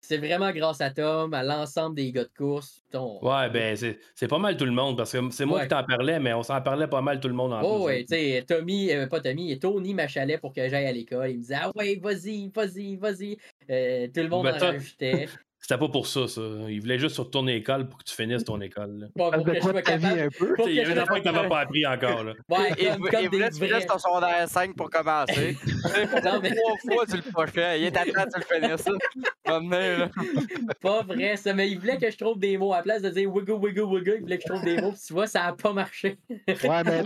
c'est 0.00 0.18
vraiment 0.18 0.52
grâce 0.52 0.80
à 0.80 0.90
Tom, 0.90 1.34
à 1.34 1.42
l'ensemble 1.42 1.96
des 1.96 2.12
gars 2.12 2.22
de 2.24 2.30
course. 2.36 2.84
Ton- 2.92 3.18
Ouais, 3.24 3.50
ben, 3.50 3.76
c'est 3.76 4.28
pas 4.28 4.38
mal 4.38 4.56
tout 4.56 4.64
le 4.66 4.70
monde, 4.70 4.96
parce 4.96 5.10
que 5.10 5.30
c'est 5.30 5.44
moi 5.44 5.58
Ouais. 5.58 5.64
qui 5.64 5.70
t'en 5.70 5.82
parlais, 5.82 6.20
mais 6.20 6.32
on 6.34 6.44
s'en 6.44 6.60
parlait 6.62 6.86
pas 6.86 7.00
mal 7.00 7.18
tout 7.18 7.26
le 7.28 7.34
monde 7.34 7.52
en 7.52 7.62
Oh, 7.62 7.76
plus. 7.78 7.84
ouais, 7.86 8.00
tu 8.04 8.14
sais, 8.14 8.44
Tommy, 8.46 8.92
euh, 8.92 9.08
pas 9.08 9.20
Tommy, 9.20 9.50
et 9.50 9.58
Tony 9.58 9.94
m'achalait 9.94 10.38
pour 10.38 10.52
que 10.52 10.68
j'aille 10.68 10.86
à 10.86 10.92
l'école. 10.92 11.30
Il 11.30 11.36
me 11.38 11.42
disait, 11.42 11.56
ah 11.60 11.72
ouais, 11.74 11.96
vas-y, 12.00 12.48
vas-y, 12.54 12.96
vas-y. 12.96 13.36
Euh, 13.68 14.06
tout 14.06 14.20
le 14.20 14.28
monde 14.28 14.44
Ben, 14.46 14.54
en 14.54 14.58
rajoutait. 14.58 15.26
C'était 15.58 15.78
pas 15.78 15.88
pour 15.88 16.06
ça, 16.06 16.28
ça. 16.28 16.40
Il 16.68 16.80
voulait 16.80 16.98
juste 16.98 17.16
retourner 17.18 17.54
l'école 17.54 17.88
pour 17.88 17.98
que 17.98 18.04
tu 18.04 18.14
finisses 18.14 18.44
ton 18.44 18.60
école. 18.60 18.98
là. 19.00 19.06
Pas 19.16 19.36
pour 19.36 19.44
que 19.46 19.54
je 19.56 19.60
sois 19.60 19.82
capable. 19.82 20.20
un 20.20 20.28
peu? 20.38 20.54
pour 20.54 20.68
Il 20.68 20.74
y 20.76 20.80
avait 20.80 20.92
des 20.94 21.00
affaires 21.00 21.16
que 21.16 21.22
t'avais 21.22 21.48
pas 21.48 21.60
appris 21.60 21.84
encore. 21.86 22.22
Là. 22.24 22.32
Ouais, 22.48 22.70
Il, 22.78 22.86
comme 22.98 23.20
il 23.22 23.28
voulait 23.30 23.48
que 23.48 23.54
tu 23.54 23.66
finisses 23.66 23.86
ton 23.86 23.98
secondaire 23.98 24.48
5 24.48 24.76
pour 24.76 24.90
commencer. 24.90 25.56
Non, 26.24 26.40
mais- 26.40 26.54
Trois 26.54 26.94
fois, 26.94 27.06
tu 27.06 27.16
le 27.16 27.32
pochais. 27.32 27.80
Il 27.80 27.84
est 27.86 27.96
à 27.96 28.04
temps, 28.04 28.30
tu 28.32 28.38
le 28.40 28.66
finisses. 28.68 28.86
Là. 28.86 30.08
Pas 30.80 31.02
vrai, 31.02 31.36
ça, 31.36 31.52
mais 31.54 31.70
il 31.70 31.78
voulait 31.78 31.96
que 31.98 32.10
je 32.10 32.16
trouve 32.16 32.38
des 32.38 32.56
mots. 32.58 32.72
À 32.72 32.76
la 32.78 32.82
place 32.82 33.02
de 33.02 33.08
dire 33.10 33.32
wiggle, 33.32 33.52
wiggle, 33.54 33.82
wiggle, 33.82 34.14
il 34.16 34.20
voulait 34.22 34.38
que 34.38 34.44
je 34.46 34.52
trouve 34.52 34.64
des 34.64 34.80
mots. 34.80 34.92
Puis 34.92 35.00
tu 35.06 35.12
vois, 35.12 35.26
ça 35.26 35.44
a 35.44 35.52
pas 35.52 35.72
marché. 35.72 36.18
Ouais, 36.48 36.82
mais 36.84 37.02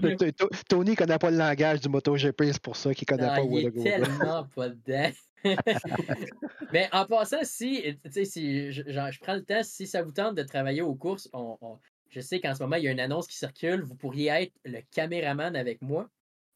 Tony 0.69 0.97
connaît 0.97 1.19
pas 1.19 1.31
le 1.31 1.37
langage 1.39 1.81
du 1.81 1.89
MotoGP, 1.89 2.43
c'est 2.53 2.63
pour 2.63 2.77
ça 2.77 2.93
qu'il 2.95 3.07
connaît 3.07 3.29
Ah, 3.31 3.37
pas 3.37 3.43
il 3.43 3.67
est 3.67 3.83
tellement 3.83 4.47
pas 4.55 4.69
dedans. 4.69 5.11
Mais 6.73 6.89
en 6.93 7.05
passant, 7.07 7.39
si, 7.43 7.83
tu 8.05 8.11
sais, 8.13 8.25
si 8.25 8.73
je, 8.73 8.83
je 8.87 9.21
prends 9.21 9.35
le 9.35 9.45
temps, 9.45 9.63
si 9.63 9.87
ça 9.87 10.03
vous 10.03 10.13
tente 10.13 10.35
de 10.37 10.43
travailler 10.43 10.83
aux 10.83 10.95
courses, 10.95 11.29
on- 11.33 11.57
on- 11.61 11.79
je 12.09 12.21
sais 12.21 12.41
qu'en 12.41 12.55
ce 12.55 12.63
moment, 12.63 12.77
il 12.77 12.85
y 12.85 12.89
a 12.89 12.91
une 12.91 13.01
annonce 13.01 13.27
qui 13.29 13.37
circule. 13.37 13.83
Vous 13.83 13.95
pourriez 13.95 14.29
être 14.29 14.53
le 14.65 14.81
caméraman 14.93 15.55
avec 15.57 15.81
moi. 15.83 16.09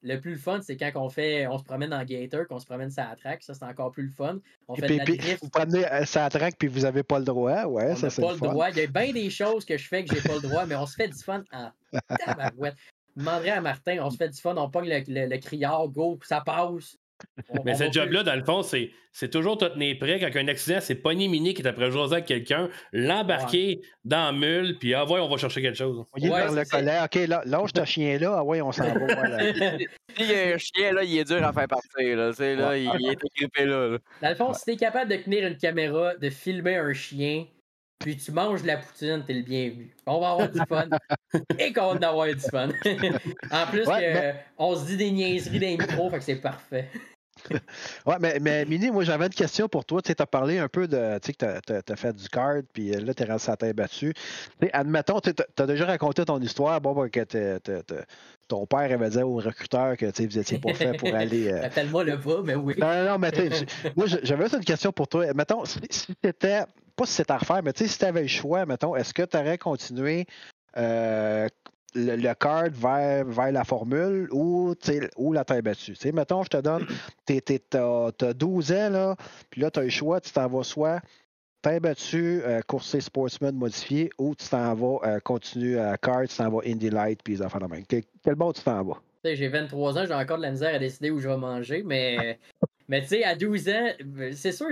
le 0.06 0.20
plus 0.20 0.32
le 0.32 0.36
fun, 0.38 0.60
c'est 0.60 0.76
quand 0.76 0.90
on 0.96 1.08
fait, 1.08 1.46
on 1.46 1.56
se 1.56 1.64
promène 1.64 1.94
en 1.94 2.04
gator, 2.04 2.46
qu'on 2.46 2.58
se 2.58 2.66
promène 2.66 2.90
sur 2.90 3.02
la 3.02 3.16
track. 3.16 3.42
Ça, 3.42 3.54
c'est 3.54 3.64
encore 3.64 3.90
plus 3.90 4.02
le 4.02 4.10
fun. 4.10 4.38
On 4.68 4.74
fait 4.74 4.84
puis, 4.84 4.94
de 4.96 4.98
la 4.98 5.04
puis, 5.06 5.16
drift. 5.16 5.42
vous 5.42 5.48
prenez 5.48 5.90
euh, 5.90 6.04
ça 6.04 6.28
track 6.28 6.56
puis 6.58 6.68
vous 6.68 6.80
n'avez 6.80 7.02
pas 7.02 7.18
le 7.18 7.24
droit. 7.24 7.64
Ouais, 7.64 7.92
On 7.92 7.96
ça 7.96 8.10
c'est 8.10 8.20
pas 8.20 8.32
le 8.32 8.36
fun. 8.36 8.48
droit. 8.48 8.68
Il 8.68 8.76
y 8.76 8.80
a 8.82 8.86
bien 8.86 9.12
des 9.14 9.30
choses 9.30 9.64
que 9.64 9.78
je 9.78 9.88
fais 9.88 10.04
que 10.04 10.14
j'ai 10.14 10.20
pas 10.20 10.34
le 10.34 10.42
droit, 10.42 10.66
mais 10.66 10.74
on 10.76 10.84
se 10.84 10.94
fait 10.96 11.08
du 11.08 11.16
fun 11.22 11.42
en 11.52 11.70
tabarouette. 12.18 12.74
Je 13.16 13.20
demanderais 13.22 13.50
à 13.52 13.60
Martin, 13.62 13.96
on 14.02 14.10
se 14.10 14.16
fait 14.18 14.28
du 14.28 14.38
fun, 14.38 14.54
on 14.58 14.68
pogne 14.68 14.90
le, 14.90 15.02
le- 15.08 15.26
le 15.26 15.38
criard, 15.38 15.88
go, 15.88 16.18
ça 16.22 16.42
passe. 16.42 16.98
On- 17.48 17.62
Mais 17.64 17.72
on 17.72 17.78
ce 17.78 17.92
job-là, 17.92 18.22
dans 18.22 18.34
le 18.34 18.44
fond, 18.44 18.62
c'est, 18.62 18.90
c'est 19.12 19.30
toujours 19.30 19.56
te 19.56 19.64
tenir 19.64 19.96
prêt 19.98 20.18
quand 20.18 20.36
un 20.38 20.48
accident, 20.48 20.78
c'est 20.80 20.96
pogner 20.96 21.28
Mini 21.28 21.54
qui 21.54 21.62
est 21.62 21.66
après 21.66 21.90
jaser 21.90 22.14
avec 22.14 22.26
quelqu'un, 22.26 22.68
l'embarquer 22.92 23.80
dans 24.04 24.26
la 24.26 24.32
mule, 24.32 24.78
puis 24.78 24.94
ah 24.94 25.04
ouais, 25.04 25.20
on 25.20 25.28
va 25.28 25.36
chercher 25.36 25.62
quelque 25.62 25.76
chose. 25.76 26.04
Il 26.16 26.26
est 26.26 26.30
Ouais, 26.30 26.46
dans 26.46 26.52
le 26.54 26.64
collet. 26.64 26.98
OK, 27.04 27.28
là, 27.28 27.42
lâche 27.46 27.70
ce 27.76 27.84
chien-là. 27.92 28.34
Ah 28.38 28.44
ouais, 28.44 28.60
on 28.60 28.72
s'en 28.72 28.84
va. 28.84 28.92
Voilà. 29.14 29.38
S'il 30.16 30.26
y 30.30 30.34
a 30.34 30.54
un 30.54 30.58
chien, 30.58 30.92
là, 30.92 31.02
il 31.04 31.16
est 31.18 31.24
dur 31.24 31.44
à 31.44 31.52
faire 31.52 31.68
partir. 31.68 32.16
Là, 32.16 32.30
là, 32.38 32.76
il, 32.76 32.90
il 33.00 33.08
est 33.10 33.24
équipé 33.24 33.64
là. 33.64 33.88
là. 33.88 33.98
Dans 34.22 34.28
le 34.28 34.34
fond, 34.34 34.52
si 34.54 34.64
t'es 34.64 34.76
capable 34.76 35.10
de 35.10 35.16
tenir 35.16 35.46
une 35.46 35.56
caméra, 35.56 36.14
de 36.16 36.30
filmer 36.30 36.76
un 36.76 36.92
chien, 36.92 37.46
puis 37.98 38.16
tu 38.16 38.32
manges 38.32 38.62
de 38.62 38.66
la 38.66 38.76
poutine, 38.78 39.24
t'es 39.26 39.34
le 39.34 39.42
bienvenu. 39.42 39.94
On 40.06 40.20
va 40.20 40.30
avoir 40.32 40.50
du 40.50 40.60
fun. 40.68 40.88
Et 41.58 41.72
qu'on 41.72 41.94
va 41.94 42.08
avoir 42.08 42.26
du 42.28 42.40
fun. 42.40 42.68
en 43.50 43.66
plus, 43.70 43.86
Ouais, 43.86 44.00
que, 44.00 44.14
mais- 44.14 44.44
on 44.58 44.76
se 44.76 44.86
dit 44.86 44.96
des 44.96 45.10
niaiseries 45.10 45.58
dans 45.60 45.66
les 45.66 45.76
micros, 45.78 46.10
fait 46.10 46.18
que 46.18 46.24
c'est 46.24 46.36
parfait. 46.36 46.88
Ouais, 48.06 48.14
mais, 48.20 48.38
mais 48.40 48.64
Mini, 48.64 48.90
moi 48.90 49.02
j'avais 49.04 49.26
une 49.26 49.32
question 49.34 49.68
pour 49.68 49.84
toi. 49.84 50.00
Tu 50.00 50.12
as 50.16 50.26
parlé 50.26 50.58
un 50.58 50.68
peu 50.68 50.86
de. 50.86 51.18
Tu 51.18 51.26
sais, 51.26 51.32
que 51.34 51.60
tu 51.82 51.92
as, 51.92 51.96
fait 51.96 52.14
du 52.14 52.28
card, 52.28 52.62
puis 52.72 52.94
euh, 52.94 53.00
là, 53.00 53.12
tu 53.12 53.22
es 53.22 53.26
rendu 53.26 53.40
sa 53.42 53.56
tête 53.56 53.76
battue. 53.76 54.14
Tu 54.62 54.70
admettons, 54.72 55.20
tu 55.20 55.30
as 55.58 55.66
déjà 55.66 55.84
raconté 55.84 56.24
ton 56.24 56.40
histoire, 56.40 56.80
bon, 56.80 56.94
ben, 56.94 57.10
que 57.10 57.24
ton 58.48 58.66
père 58.66 58.90
avait 58.92 59.10
dit 59.10 59.18
au 59.22 59.34
recruteur 59.36 59.96
que 59.96 60.06
tu 60.10 60.26
vous 60.26 60.38
étiez 60.38 60.58
pas 60.58 60.74
fait 60.74 60.96
pour 60.96 61.14
aller. 61.14 61.52
euh, 61.52 61.62
Rappelle-moi 61.62 62.04
le 62.04 62.20
pas, 62.20 62.40
mais 62.44 62.54
oui. 62.54 62.74
Non, 62.78 62.86
non, 62.86 63.04
non, 63.10 63.18
mais 63.18 63.32
tu 63.32 63.42
moi, 63.96 64.06
j'avais 64.06 64.44
juste 64.44 64.54
une 64.56 64.64
question 64.64 64.92
pour 64.92 65.08
toi. 65.08 65.26
Mettons, 65.34 65.64
si, 65.64 65.80
si 65.90 66.14
t'étais, 66.14 66.60
pas 66.96 67.06
si 67.06 67.14
c'était 67.14 67.32
à 67.32 67.38
refaire, 67.38 67.62
mais 67.62 67.72
tu 67.72 67.84
sais, 67.84 67.88
si 67.90 67.98
tu 67.98 68.04
avais 68.04 68.22
le 68.22 68.28
choix, 68.28 68.66
mettons, 68.66 68.96
est-ce 68.96 69.12
que 69.12 69.22
tu 69.22 69.36
aurais 69.36 69.58
continué 69.58 70.26
euh, 70.76 71.48
le, 71.94 72.16
le 72.16 72.34
card 72.34 72.70
vers, 72.70 73.24
vers 73.24 73.52
la 73.52 73.64
formule 73.64 74.28
ou, 74.32 74.74
tu 74.80 75.08
ou 75.16 75.32
la 75.32 75.44
taille 75.44 75.62
battue? 75.62 75.92
Tu 75.92 75.96
sais, 75.96 76.12
mettons, 76.12 76.42
je 76.42 76.50
te 76.50 76.56
donne, 76.58 76.86
t'as 77.26 78.28
as 78.28 78.34
12 78.34 78.72
ans, 78.72 78.90
là, 78.90 79.16
puis 79.50 79.60
là, 79.60 79.70
tu 79.70 79.80
as 79.80 79.82
le 79.82 79.90
choix, 79.90 80.20
tu 80.20 80.32
t'en 80.32 80.48
vas 80.48 80.62
soit 80.62 81.00
taille 81.64 81.80
battue, 81.80 82.42
euh, 82.44 82.60
courser 82.66 83.00
sportsman 83.00 83.56
modifié, 83.56 84.10
ou 84.18 84.34
tu 84.34 84.46
t'en 84.48 84.74
vas 84.74 84.98
euh, 85.08 85.20
continuer 85.20 85.80
à 85.80 85.96
card, 85.96 86.28
tu 86.28 86.36
t'en 86.36 86.50
vas 86.50 86.60
Indy 86.66 86.90
Light, 86.90 87.20
puis 87.24 87.34
les 87.34 87.42
affaires 87.42 87.60
de 87.60 87.66
même. 87.66 87.84
Quel, 87.88 88.02
quel 88.22 88.34
bord 88.34 88.52
tu 88.52 88.62
t'en 88.62 88.84
vas? 88.84 89.00
Tu 89.24 89.34
J'ai 89.34 89.48
23 89.48 89.98
ans, 89.98 90.04
j'ai 90.06 90.12
encore 90.12 90.36
de 90.36 90.42
la 90.42 90.50
misère 90.50 90.74
à 90.74 90.78
décider 90.78 91.10
où 91.10 91.18
je 91.18 91.26
vais 91.26 91.38
manger, 91.38 91.82
mais, 91.82 92.38
mais 92.88 93.00
tu 93.00 93.08
sais, 93.08 93.24
à 93.24 93.34
12 93.34 93.68
ans, 93.70 93.88
c'est 94.32 94.52
sûr, 94.52 94.68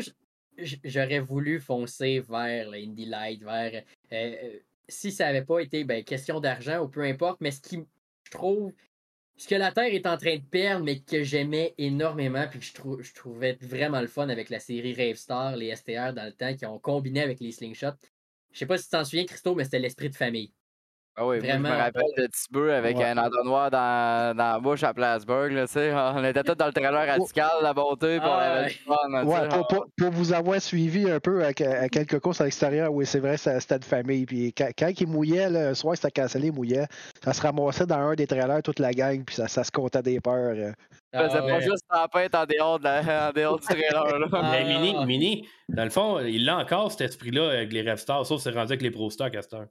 j'aurais 0.59 1.21
voulu 1.21 1.61
foncer 1.61 2.21
vers 2.21 2.71
l'Indy 2.71 3.07
Light, 3.07 3.43
vers. 3.43 3.83
euh, 4.12 4.37
euh, 4.45 4.59
si 4.88 5.11
ça 5.12 5.27
n'avait 5.27 5.45
pas 5.45 5.61
été 5.61 5.85
ben, 5.85 6.05
question 6.05 6.41
d'argent 6.41 6.81
ou 6.83 6.88
peu 6.88 7.03
importe, 7.03 7.41
mais 7.41 7.51
ce 7.51 7.61
qui, 7.61 7.85
je 8.25 8.31
trouve, 8.31 8.73
ce 9.37 9.49
que 9.49 9.55
la 9.55 9.73
Terre 9.73 9.95
est 9.95 10.07
en 10.07 10.17
train 10.17 10.37
de 10.37 10.45
perdre, 10.45 10.85
mais 10.85 11.01
que 11.01 11.23
j'aimais 11.23 11.75
énormément, 11.79 12.47
puis 12.49 12.59
que 12.59 12.65
je, 12.65 12.75
trou- 12.75 13.03
je 13.03 13.12
trouvais 13.15 13.57
vraiment 13.61 14.01
le 14.01 14.07
fun 14.07 14.29
avec 14.29 14.51
la 14.51 14.61
série 14.61 14.95
Rave 14.95 15.17
Star, 15.17 15.57
les 15.57 15.75
STR 15.75 16.12
dans 16.12 16.27
le 16.27 16.33
temps, 16.33 16.55
qui 16.55 16.67
ont 16.67 16.79
combiné 16.79 17.23
avec 17.23 17.41
les 17.41 17.53
slingshots. 17.53 17.97
Je 18.53 18.59
sais 18.59 18.67
pas 18.67 18.77
si 18.77 18.85
tu 18.85 18.91
t'en 18.91 19.05
souviens, 19.05 19.25
Christo, 19.25 19.55
mais 19.55 19.65
c'était 19.65 19.79
l'esprit 19.79 20.11
de 20.11 20.15
famille. 20.15 20.53
Ah 21.14 21.27
oui, 21.27 21.40
moi, 21.40 21.51
je 21.53 21.59
me 21.59 21.68
rappelle 21.68 22.03
de 22.16 22.27
Tibeux 22.27 22.72
avec 22.72 22.96
Ouais. 22.96 23.05
un 23.05 23.18
entonnoir 23.18 23.70
dans, 23.70 24.35
dans 24.35 24.53
la 24.55 24.59
bouche 24.59 24.83
à 24.83 24.94
Plattsburgh. 24.94 25.53
Là, 25.53 25.66
tu 25.66 25.75
sais. 25.75 25.92
on 25.94 26.25
était 26.25 26.42
tous 26.42 26.55
dans 26.55 26.66
le 26.66 26.72
trailer 26.72 27.07
radical, 27.07 27.51
la 27.61 27.75
bonté, 27.75 28.18
Ah 28.22 28.62
ouais. 28.64 29.22
Ouais, 29.25 29.48
pour, 29.48 29.66
pour- 29.66 29.87
pour 29.94 30.11
vous 30.11 30.33
avoir 30.33 30.59
suivi 30.62 31.11
un 31.11 31.20
peu 31.20 31.44
à, 31.44 31.48
à 31.48 31.88
quelques 31.90 32.18
courses 32.18 32.40
à 32.40 32.44
l'extérieur, 32.44 32.90
oui, 32.90 33.05
c'est 33.05 33.18
vrai, 33.20 33.37
ça- 33.37 33.61
c'était 33.61 33.79
de 33.79 33.85
famille. 33.85 34.25
Puis 34.25 34.55
quand, 34.55 34.70
quand 34.79 34.90
il 34.98 35.07
mouillait, 35.07 35.51
là, 35.51 35.68
le 35.68 35.75
soir, 35.75 35.96
c'était 35.96 36.22
cancellé, 36.22 36.46
il 36.46 36.55
mouillait, 36.55 36.87
ça 37.22 37.35
se 37.35 37.42
ramassait 37.42 37.85
dans 37.87 37.98
un 37.98 38.14
des 38.14 38.27
trailers, 38.27 38.62
toute 38.62 38.79
la 38.79 38.92
gang, 38.92 39.22
puis 39.22 39.35
ça, 39.37 39.48
ça 39.48 39.64
se 39.64 39.70
comptait 39.70 40.03
des 40.03 40.18
peurs. 40.18 40.55
euh. 40.57 40.72
on 41.12 41.29
faisait 41.29 41.38
Ah 41.42 41.46
pas 41.46 41.61
juste 41.61 41.85
tempête 41.90 42.35
en 42.35 42.44
dehors, 42.46 42.79
de 42.79 42.85
la- 42.85 43.29
en 43.29 43.33
dehors 43.33 43.59
du 43.59 43.66
trailer. 43.66 44.18
Là. 44.18 44.27
Ah, 44.33 44.48
Mais 44.51 44.64
Mini, 44.64 44.94
ah. 44.98 45.05
Mini, 45.05 45.46
dans 45.68 45.85
le 45.85 45.90
fond, 45.90 46.20
il 46.20 46.48
a 46.48 46.57
encore 46.57 46.90
cet 46.90 47.03
esprit-là 47.03 47.51
avec 47.51 47.70
les 47.70 47.83
Revstars, 47.83 48.25
sauf 48.25 48.38
que 48.38 48.44
c'est 48.44 48.57
rendu 48.59 48.72
avec 48.72 48.81
les 48.81 48.90
Pro 48.90 49.11
Stock 49.11 49.35
à 49.35 49.42
cette 49.42 49.53
heure. 49.53 49.66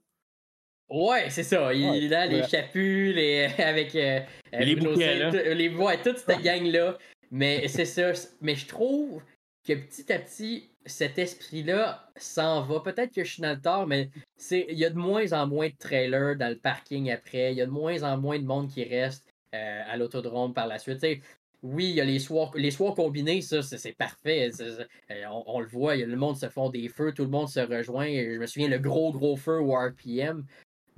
Ouais, 0.91 1.29
c'est 1.29 1.43
ça. 1.43 1.73
Il 1.73 1.89
Ouais, 1.89 2.13
a 2.13 2.25
les 2.27 2.41
ouais. 2.41 2.47
chapus, 2.47 3.15
les, 3.15 3.45
avec 3.59 3.95
euh, 3.95 4.19
Les 4.53 4.75
Bruno 4.75 4.91
bouquets, 4.93 5.19
Saint- 5.19 5.31
là. 5.31 5.53
les 5.53 5.69
ouais, 5.69 6.01
toute 6.01 6.17
cette 6.17 6.41
gang-là. 6.41 6.97
Mais 7.31 7.67
c'est 7.69 7.85
ça. 7.85 8.11
Mais 8.41 8.55
je 8.55 8.67
trouve 8.67 9.23
que 9.65 9.73
petit 9.73 10.11
à 10.11 10.19
petit, 10.19 10.69
cet 10.85 11.17
esprit-là 11.17 12.09
s'en 12.17 12.61
va. 12.63 12.81
Peut-être 12.81 13.13
que 13.13 13.23
je 13.23 13.31
suis 13.33 13.41
dans 13.41 13.51
le 13.53 13.61
tort, 13.61 13.87
mais 13.87 14.09
c'est 14.35 14.65
il 14.69 14.77
y 14.77 14.83
a 14.85 14.89
de 14.89 14.97
moins 14.97 15.31
en 15.31 15.47
moins 15.47 15.69
de 15.69 15.75
trailers 15.79 16.35
dans 16.35 16.49
le 16.49 16.57
parking 16.57 17.09
après. 17.09 17.53
Il 17.53 17.57
y 17.57 17.61
a 17.61 17.65
de 17.65 17.71
moins 17.71 18.03
en 18.03 18.17
moins 18.17 18.37
de 18.39 18.45
monde 18.45 18.69
qui 18.69 18.83
reste 18.83 19.25
euh, 19.55 19.81
à 19.87 19.95
l'autodrome 19.95 20.53
par 20.53 20.67
la 20.67 20.77
suite. 20.77 20.99
Tu 20.99 21.07
sais, 21.07 21.21
oui, 21.63 21.85
il 21.89 21.95
y 21.95 22.01
a 22.01 22.05
les 22.05 22.19
soirs, 22.19 22.51
les 22.55 22.71
soirs 22.71 22.95
combinés, 22.95 23.41
ça, 23.41 23.61
c'est 23.61 23.77
c'est 23.77 23.93
parfait. 23.93 24.49
C'est- 24.51 24.71
c'est- 24.71 24.87
euh, 25.13 25.25
on, 25.31 25.43
on 25.45 25.59
le 25.61 25.67
voit, 25.67 25.95
il 25.95 25.99
y 25.99 26.03
a- 26.03 26.07
le 26.07 26.15
monde 26.17 26.35
se 26.35 26.49
font 26.49 26.69
des 26.69 26.89
feux, 26.89 27.13
tout 27.13 27.23
le 27.23 27.29
monde 27.29 27.47
se 27.47 27.59
rejoint. 27.61 28.07
Je 28.07 28.39
me 28.39 28.45
souviens, 28.47 28.67
le 28.67 28.79
gros, 28.79 29.11
gros 29.13 29.37
feu 29.37 29.59
au 29.61 29.73
RPM. 29.75 30.43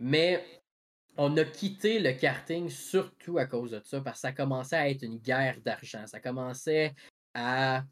Mais 0.06 0.46
on 1.16 1.38
a 1.38 1.46
quitté 1.46 1.98
le 1.98 2.12
karting 2.12 2.68
surtout 2.70 3.38
à 3.38 3.46
cause 3.46 3.72
de 3.72 3.82
ça, 3.86 4.02
parce 4.02 4.18
que 4.18 4.28
ça 4.28 4.34
commençait 4.34 4.76
à 4.76 4.89
être 4.89 5.04
une 5.04 5.18
guerre 5.18 5.62
d'argent. 5.62 6.06
Ça 6.08 6.20
commençait 6.20 6.94
à 7.34 7.86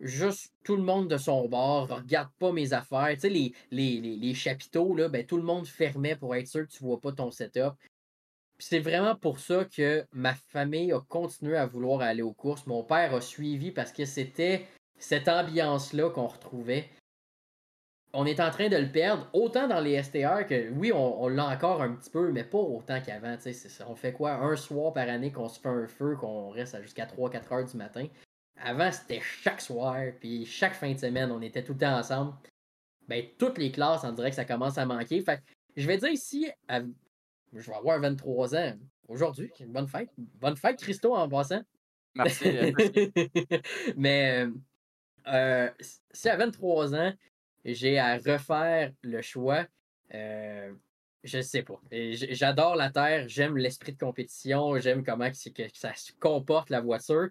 juste 0.00 0.52
tout 0.64 0.74
le 0.74 0.82
monde 0.82 1.08
de 1.08 1.16
son 1.16 1.48
bord, 1.48 1.88
regarde 1.88 2.30
pas 2.40 2.50
mes 2.50 2.72
affaires. 2.72 3.16
Tu 3.16 3.28
les, 3.28 3.54
les, 3.70 4.34
chapiteaux, 4.34 4.96
là, 4.96 5.08
ben, 5.08 5.24
tout 5.24 5.36
le 5.36 5.44
monde 5.44 5.68
fermait 5.68 6.16
pour 6.16 6.34
être 6.34 6.48
sûr 6.48 6.66
que 6.66 6.72
tu 6.72 6.82
vois 6.82 7.00
pas 7.00 7.12
ton 7.12 7.30
setup. 7.30 7.74
C'est 8.58 8.80
vraiment 8.80 9.14
pour 9.14 9.38
ça 9.38 9.64
que 9.64 10.04
ma 10.10 10.34
famille 10.34 10.92
a 10.92 11.00
continué 11.00 11.56
à 11.56 11.66
vouloir 11.66 12.00
aller 12.00 12.22
aux 12.22 12.34
courses. 12.34 12.66
Mon 12.66 12.82
père 12.82 13.14
a 13.14 13.20
suivi 13.20 13.70
parce 13.70 13.92
que 13.92 14.04
c'était 14.04 14.66
cette 14.98 15.28
ambiance-là 15.28 16.10
qu'on 16.10 16.26
retrouvait. 16.26 16.88
On 18.14 18.26
est 18.26 18.40
en 18.40 18.50
train 18.50 18.68
de 18.68 18.76
le 18.76 18.90
perdre, 18.92 19.26
autant 19.32 19.66
dans 19.68 19.80
les 19.80 20.02
STR 20.02 20.46
que, 20.46 20.70
oui, 20.70 20.92
on, 20.92 21.22
on 21.22 21.28
l'a 21.28 21.46
encore 21.46 21.80
un 21.80 21.94
petit 21.94 22.10
peu, 22.10 22.30
mais 22.30 22.44
pas 22.44 22.58
autant 22.58 23.00
qu'avant. 23.00 23.36
On 23.88 23.94
fait 23.94 24.12
quoi? 24.12 24.32
Un 24.34 24.54
soir 24.56 24.92
par 24.92 25.08
année 25.08 25.32
qu'on 25.32 25.48
se 25.48 25.58
fait 25.58 25.68
un 25.68 25.86
feu, 25.86 26.16
qu'on 26.16 26.50
reste 26.50 26.80
jusqu'à 26.82 27.06
3-4 27.06 27.52
heures 27.54 27.64
du 27.64 27.76
matin. 27.76 28.06
Avant, 28.60 28.92
c'était 28.92 29.20
chaque 29.22 29.62
soir, 29.62 29.96
puis 30.20 30.44
chaque 30.44 30.74
fin 30.74 30.92
de 30.92 30.98
semaine, 30.98 31.32
on 31.32 31.40
était 31.40 31.64
tout 31.64 31.72
le 31.72 31.78
temps 31.78 31.96
ensemble. 31.98 32.34
Ben, 33.08 33.24
toutes 33.38 33.56
les 33.58 33.72
classes, 33.72 34.04
on 34.04 34.12
dirait 34.12 34.30
que 34.30 34.36
ça 34.36 34.44
commence 34.44 34.76
à 34.76 34.84
manquer. 34.84 35.20
Fait 35.22 35.38
que, 35.38 35.42
je 35.76 35.86
vais 35.86 35.96
dire 35.96 36.10
ici, 36.10 36.50
à- 36.68 36.80
je 37.54 37.70
vais 37.70 37.74
avoir 37.76 37.98
23 37.98 38.54
ans 38.54 38.74
aujourd'hui. 39.08 39.50
Bonne 39.68 39.88
fête. 39.88 40.10
Bonne 40.18 40.56
fête, 40.56 40.78
Christo, 40.80 41.14
en 41.14 41.28
passant. 41.28 41.62
Merci. 42.14 42.44
euh, 42.46 42.72
Mais 43.96 44.44
euh, 44.46 44.50
euh, 45.28 45.70
si 46.10 46.28
à 46.28 46.36
23 46.36 46.94
ans, 46.94 47.12
j'ai 47.64 47.98
à 47.98 48.16
refaire 48.16 48.92
le 49.02 49.22
choix, 49.22 49.66
euh, 50.14 50.72
je 51.24 51.40
sais 51.40 51.62
pas. 51.62 51.80
J'adore 51.90 52.76
la 52.76 52.90
Terre, 52.90 53.28
j'aime 53.28 53.56
l'esprit 53.56 53.92
de 53.92 53.98
compétition, 53.98 54.78
j'aime 54.78 55.04
comment 55.04 55.30
que, 55.30 55.62
ça 55.72 55.94
se 55.94 56.12
comporte 56.18 56.70
la 56.70 56.80
voiture. 56.80 57.28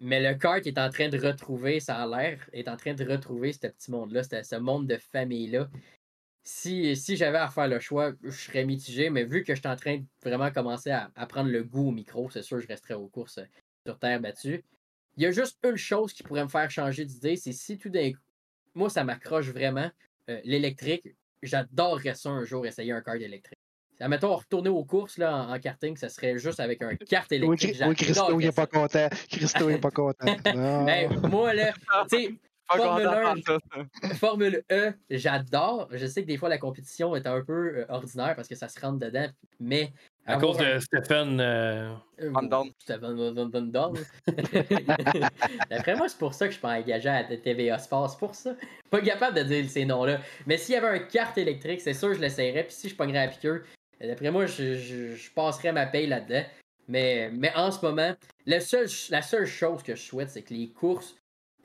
Mais 0.00 0.20
le 0.20 0.38
kart 0.38 0.64
est 0.66 0.78
en 0.78 0.90
train 0.90 1.08
de 1.08 1.18
retrouver, 1.18 1.80
ça 1.80 2.02
a 2.02 2.06
l'air, 2.06 2.48
est 2.52 2.68
en 2.68 2.76
train 2.76 2.94
de 2.94 3.04
retrouver 3.04 3.52
ce 3.52 3.66
petit 3.66 3.90
monde-là, 3.90 4.22
ce 4.22 4.42
ce 4.42 4.56
monde 4.56 4.86
de 4.86 4.96
famille-là. 4.96 5.68
Si, 6.44 6.96
si 6.96 7.16
j'avais 7.16 7.38
à 7.38 7.48
faire 7.48 7.68
le 7.68 7.78
choix, 7.78 8.12
je 8.22 8.30
serais 8.30 8.64
mitigé, 8.64 9.10
mais 9.10 9.24
vu 9.24 9.42
que 9.42 9.54
je 9.54 9.60
suis 9.60 9.68
en 9.68 9.76
train 9.76 9.98
de 9.98 10.04
vraiment 10.22 10.50
commencer 10.50 10.90
à, 10.90 11.10
à 11.14 11.26
prendre 11.26 11.50
le 11.50 11.62
goût 11.62 11.88
au 11.88 11.90
micro, 11.90 12.30
c'est 12.30 12.42
sûr 12.42 12.56
que 12.58 12.62
je 12.62 12.68
resterais 12.68 12.94
aux 12.94 13.08
courses 13.08 13.38
euh, 13.38 13.46
sur 13.84 13.98
terre 13.98 14.20
battue. 14.20 14.64
Il 15.16 15.24
y 15.24 15.26
a 15.26 15.30
juste 15.30 15.58
une 15.64 15.76
chose 15.76 16.12
qui 16.12 16.22
pourrait 16.22 16.44
me 16.44 16.48
faire 16.48 16.70
changer 16.70 17.04
d'idée, 17.04 17.36
c'est 17.36 17.52
si 17.52 17.76
tout 17.76 17.90
d'un 17.90 18.12
coup, 18.12 18.20
moi 18.78 18.88
ça 18.88 19.04
m'accroche 19.04 19.48
vraiment, 19.50 19.90
euh, 20.30 20.40
l'électrique, 20.44 21.14
j'adorerais 21.42 22.14
ça 22.14 22.30
un 22.30 22.44
jour 22.44 22.64
essayer 22.66 22.92
un 22.92 23.00
kart 23.02 23.20
électrique. 23.20 23.58
Admettons, 24.00 24.36
retourner 24.36 24.68
aux 24.68 24.84
courses 24.84 25.18
là, 25.18 25.34
en, 25.36 25.52
en 25.54 25.58
karting, 25.58 25.96
ça 25.96 26.08
serait 26.08 26.38
juste 26.38 26.60
avec 26.60 26.80
un 26.82 26.94
kart 27.10 27.26
Oui, 27.30 27.36
électrique. 27.36 27.74
Cri- 27.76 27.88
oui, 27.88 27.94
Christo, 27.96 28.40
il 28.40 28.46
n'est 28.46 28.52
pas 28.52 28.66
content. 28.68 29.08
Christo 29.28 29.68
n'est 29.68 29.78
pas 29.78 29.90
content. 29.90 30.36
Non. 30.54 30.86
Hey, 30.86 31.08
moi, 31.28 31.52
là, 31.52 31.72
tu 32.10 32.16
sais, 32.16 32.34
Formule 32.70 33.06
content 33.06 33.16
1, 33.16 33.22
par 33.22 33.36
ça. 33.46 34.14
Formule 34.16 34.62
E, 34.70 34.92
j'adore. 35.10 35.88
Je 35.90 36.06
sais 36.06 36.22
que 36.22 36.26
des 36.28 36.36
fois, 36.36 36.48
la 36.50 36.58
compétition 36.58 37.16
est 37.16 37.26
un 37.26 37.42
peu 37.42 37.78
euh, 37.78 37.86
ordinaire 37.88 38.34
parce 38.36 38.46
que 38.46 38.54
ça 38.54 38.68
se 38.68 38.78
rentre 38.78 38.98
dedans, 38.98 39.26
mais. 39.58 39.90
À 40.28 40.36
cause 40.38 40.56
de 40.58 40.78
Stephen. 40.78 41.40
euh, 41.40 41.94
Euh, 42.20 42.30
Van 42.32 42.42
Dorn. 42.42 42.70
C'était 42.78 42.98
Van 42.98 43.14
Van- 43.14 43.32
Van- 43.32 43.48
Van 43.48 43.62
Dorn. 43.62 43.96
D'après 45.70 45.96
moi, 45.96 46.08
c'est 46.08 46.18
pour 46.18 46.34
ça 46.34 46.46
que 46.46 46.50
je 46.52 46.56
suis 46.56 46.60
pas 46.62 46.78
engagé 46.78 47.08
à 47.08 47.24
TVA 47.24 47.78
Sport. 47.78 48.10
C'est 48.10 48.18
pour 48.18 48.34
ça. 48.34 48.54
Pas 48.90 49.00
capable 49.00 49.36
de 49.38 49.42
dire 49.42 49.68
ces 49.70 49.84
noms-là. 49.84 50.20
Mais 50.46 50.56
s'il 50.58 50.74
y 50.74 50.78
avait 50.78 50.88
un 50.98 50.98
carte 51.00 51.38
électrique, 51.38 51.80
c'est 51.80 51.94
sûr 51.94 52.08
que 52.08 52.14
je 52.14 52.20
l'essayerais. 52.20 52.64
Puis 52.64 52.74
si 52.74 52.88
je 52.88 52.96
pognerais 52.96 53.24
à 53.24 53.28
piqueur, 53.28 53.60
d'après 54.00 54.30
moi, 54.30 54.46
je, 54.46 54.74
je- 54.74 55.14
je 55.14 55.30
passerais 55.32 55.72
ma 55.72 55.86
paye 55.86 56.06
là-dedans. 56.06 56.44
Mais, 56.88 57.30
mais 57.32 57.52
en 57.54 57.70
ce 57.70 57.84
moment, 57.84 58.14
la 58.46 58.60
seule, 58.60 58.88
la 59.10 59.20
seule 59.22 59.46
chose 59.46 59.82
que 59.82 59.94
je 59.94 60.02
souhaite, 60.02 60.30
c'est 60.30 60.42
que 60.42 60.54
les 60.54 60.70
courses 60.70 61.14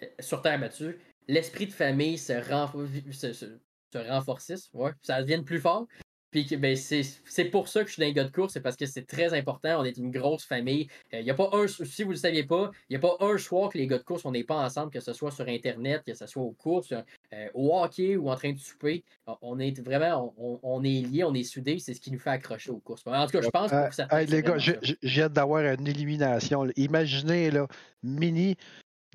euh, 0.01 0.05
sur 0.19 0.41
terre 0.41 0.59
battue, 0.59 0.97
l'esprit 1.29 1.67
de 1.67 1.71
famille 1.71 2.17
se, 2.17 2.33
renf- 2.33 3.11
se, 3.13 3.31
se- 3.31 3.57
se 3.93 3.97
renforcisse, 3.97 4.69
ouais, 4.73 4.91
ça 5.01 5.21
devienne 5.21 5.45
plus 5.45 5.59
fort. 5.61 5.87
Puis 6.33 6.47
que, 6.47 6.55
ben, 6.55 6.75
c'est 6.75 7.45
pour 7.51 7.67
ça 7.67 7.81
que 7.83 7.87
je 7.89 7.93
suis 7.93 7.99
dans 8.01 8.07
les 8.07 8.13
gars 8.13 8.23
de 8.23 8.31
course, 8.31 8.53
c'est 8.53 8.59
parce 8.61 8.75
que 8.75 8.87
c'est 8.87 9.05
très 9.05 9.33
important. 9.37 9.79
On 9.81 9.85
est 9.85 9.95
une 9.97 10.09
grosse 10.09 10.43
famille. 10.43 10.87
Il 11.11 11.23
n'y 11.23 11.29
a 11.29 11.35
pas 11.35 11.49
un, 11.53 11.67
si 11.67 12.01
vous 12.01 12.09
ne 12.09 12.15
le 12.15 12.19
saviez 12.19 12.43
pas, 12.43 12.71
il 12.89 12.93
n'y 12.93 12.95
a 12.97 12.99
pas 12.99 13.15
un 13.23 13.37
soir 13.37 13.69
que 13.69 13.77
les 13.77 13.85
gars 13.85 13.99
de 13.99 14.03
course, 14.03 14.25
on 14.25 14.31
n'est 14.31 14.43
pas 14.43 14.55
ensemble, 14.55 14.91
que 14.91 14.99
ce 14.99 15.13
soit 15.13 15.29
sur 15.29 15.47
Internet, 15.47 16.01
que 16.03 16.15
ce 16.15 16.25
soit 16.25 16.41
aux 16.41 16.51
courses, 16.53 16.91
euh, 16.91 17.47
au 17.53 17.77
hockey 17.79 18.15
ou 18.17 18.31
en 18.31 18.35
train 18.35 18.51
de 18.51 18.57
souper. 18.57 19.03
On- 19.43 19.59
est 19.59 19.79
vraiment, 19.79 20.33
on, 20.37 20.59
on 20.63 20.83
est 20.83 21.01
liés, 21.07 21.23
on 21.23 21.35
est 21.35 21.43
soudés, 21.43 21.77
c'est 21.77 21.93
ce 21.93 22.01
qui 22.01 22.11
nous 22.11 22.17
fait 22.19 22.31
accrocher 22.31 22.71
aux 22.71 22.79
courses. 22.79 23.03
En 23.05 23.25
tout 23.27 23.33
cas, 23.33 23.41
je 23.43 23.49
pense 23.49 23.69
que 23.69 23.75
Euh, 23.75 23.83
pour 23.85 23.93
certains. 23.93 24.17
hey, 24.17 24.25
les 24.27 24.41
gars, 24.41 24.57
ça. 24.59 24.71
j'ai 25.03 25.21
hâte 25.21 25.33
d'avoir 25.33 25.63
une 25.63 25.87
élimination. 25.87 26.67
Imaginez, 26.75 27.51
là, 27.51 27.67
mini 28.01 28.55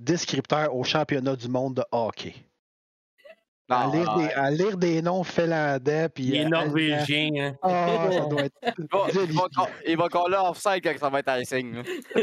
descripteur 0.00 0.72
au 0.74 0.84
championnat 0.84 1.34
du 1.34 1.48
monde 1.48 1.74
de 1.74 1.82
hockey. 1.90 2.34
À, 3.70 3.86
Non, 3.86 3.92
lire, 3.92 4.14
des, 4.16 4.32
à 4.32 4.50
lire 4.50 4.76
des 4.78 5.02
noms 5.02 5.22
finlandais. 5.24 6.08
Puis, 6.08 6.24
Les 6.24 6.44
euh. 6.44 6.48
Norvégiens, 6.48 7.30
hein. 7.38 7.54
Ah, 7.62 8.08
ça 8.10 8.20
doit 8.26 8.42
être. 8.44 8.58
Il 9.86 9.96
va, 9.96 10.08
coller 10.08 10.36
offside 10.42 10.80
quand 10.82 10.94
ça 10.98 11.10
va 11.10 11.18
être 11.20 11.28
à 11.28 11.44
signe. 11.44 11.74
là. 11.74 11.82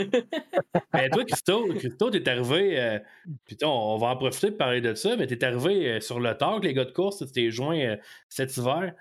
Ben, 0.92 1.10
toi, 1.10 1.26
Christo, 1.26 1.68
Christo, 1.78 2.10
t'es 2.10 2.28
arrivé. 2.30 2.80
euh, 2.80 3.00
puis 3.46 3.58
on, 3.64 3.68
on 3.68 3.98
va 3.98 4.08
en 4.08 4.16
profiter 4.18 4.50
de 4.52 4.56
parler 4.56 4.82
de 4.82 4.94
ça, 4.96 5.16
mais 5.18 5.28
t'es 5.28 5.44
arrivé 5.44 5.92
euh, 5.92 6.00
sur 6.00 6.20
le 6.20 6.34
tard, 6.36 6.60
les 6.62 6.74
gars 6.74 6.86
de 6.86 6.92
course, 6.92 7.20
tu 7.20 7.32
t'es 7.32 7.52
joint 7.52 7.78
euh, 7.80 7.98
cet 8.30 8.56
hiver. 8.58 8.94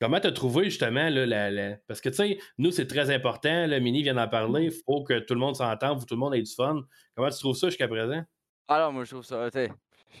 Comment 0.00 0.20
t'as 0.20 0.30
trouvé 0.32 0.64
justement 0.64 1.08
là, 1.08 1.26
la, 1.26 1.50
la- 1.50 1.76
Parce 1.88 2.00
que 2.00 2.08
tu 2.10 2.14
sais, 2.16 2.38
nous, 2.58 2.70
c'est 2.70 2.86
très 2.86 3.10
important. 3.12 3.66
Le 3.66 3.78
mini 3.80 4.02
vient 4.02 4.14
d'en 4.14 4.28
parler. 4.28 4.64
Il 4.66 4.72
faut 4.86 5.02
que 5.02 5.18
tout 5.18 5.34
le 5.34 5.40
monde 5.40 5.56
s'entende, 5.56 5.98
faut 5.98 6.04
que 6.04 6.08
tout 6.08 6.14
le 6.14 6.20
monde 6.20 6.34
ait 6.36 6.42
du 6.42 6.54
fun. 6.54 6.82
Comment 7.16 7.30
tu 7.30 7.38
trouves 7.38 7.56
ça 7.56 7.68
jusqu'à 7.68 7.88
présent? 7.88 8.22
Alors, 8.68 8.92
moi, 8.92 9.04
je 9.04 9.10
trouve 9.10 9.24
ça, 9.24 9.50
tu 9.50 9.58
sais, 9.58 9.70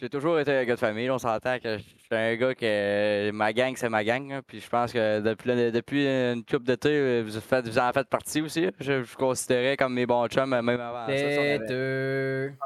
j'ai 0.00 0.08
toujours 0.08 0.38
été 0.38 0.52
un 0.52 0.64
gars 0.64 0.74
de 0.74 0.78
famille. 0.80 1.10
On 1.10 1.18
s'entend 1.18 1.58
que 1.58 1.78
je 1.78 1.82
suis 1.82 1.96
un 2.10 2.34
gars 2.36 2.54
que 2.54 3.30
ma 3.32 3.52
gang, 3.52 3.74
c'est 3.76 3.88
ma 3.88 4.04
gang. 4.04 4.40
Puis 4.46 4.60
je 4.60 4.68
pense 4.68 4.92
que 4.92 5.20
depuis, 5.20 5.48
le- 5.50 5.72
depuis 5.72 6.06
une 6.06 6.44
couple 6.44 6.64
d'été, 6.64 7.22
vous, 7.22 7.40
faites, 7.40 7.66
vous 7.66 7.78
en 7.78 7.92
faites 7.92 8.08
partie 8.08 8.40
aussi. 8.40 8.68
Je 8.80 8.94
vous 8.94 9.16
considérais 9.16 9.76
comme 9.76 9.94
mes 9.94 10.06
bons 10.06 10.26
chums, 10.28 10.48
même 10.50 10.68
avant 10.68 11.06
ça. 11.06 11.12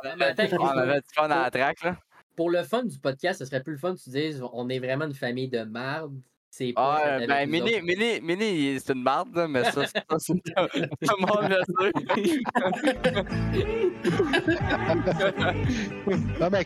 avait, 0.09 0.35
on 0.59 0.67
avait 0.67 1.01
du 1.01 1.07
fun 1.15 1.25
à 1.31 1.43
la 1.45 1.51
track, 1.51 1.83
là. 1.85 1.97
Pour 2.37 2.51
le 2.51 2.63
fun 2.63 2.83
du 2.85 2.99
podcast, 2.99 3.41
ce 3.41 3.45
serait 3.45 3.63
plus 3.63 3.73
le 3.75 3.79
fun 3.79 3.95
que 3.95 4.01
tu 4.01 4.11
dises 4.11 4.43
on 4.55 4.69
est 4.71 4.79
vraiment 4.79 5.05
une 5.05 5.15
famille 5.15 5.49
de 5.49 5.63
marde. 5.65 6.15
C'est 6.55 6.75
pas. 6.75 7.01
Ah, 7.03 7.09
euh, 7.09 7.27
ben, 7.27 7.49
Mini. 7.49 7.81
Mini, 7.81 8.21
Mini, 8.21 8.79
c'est 8.79 8.93
une 8.93 9.03
marde, 9.03 9.35
là, 9.35 9.49
mais 9.49 9.65
ça, 9.65 9.87
ça, 9.87 10.03
c'est 10.19 10.35
tout 10.35 10.43
le 11.01 11.27
monde 11.27 11.49
le 11.49 11.57
sait. 11.81 11.93
Non, 16.41 16.49
mais 16.51 16.63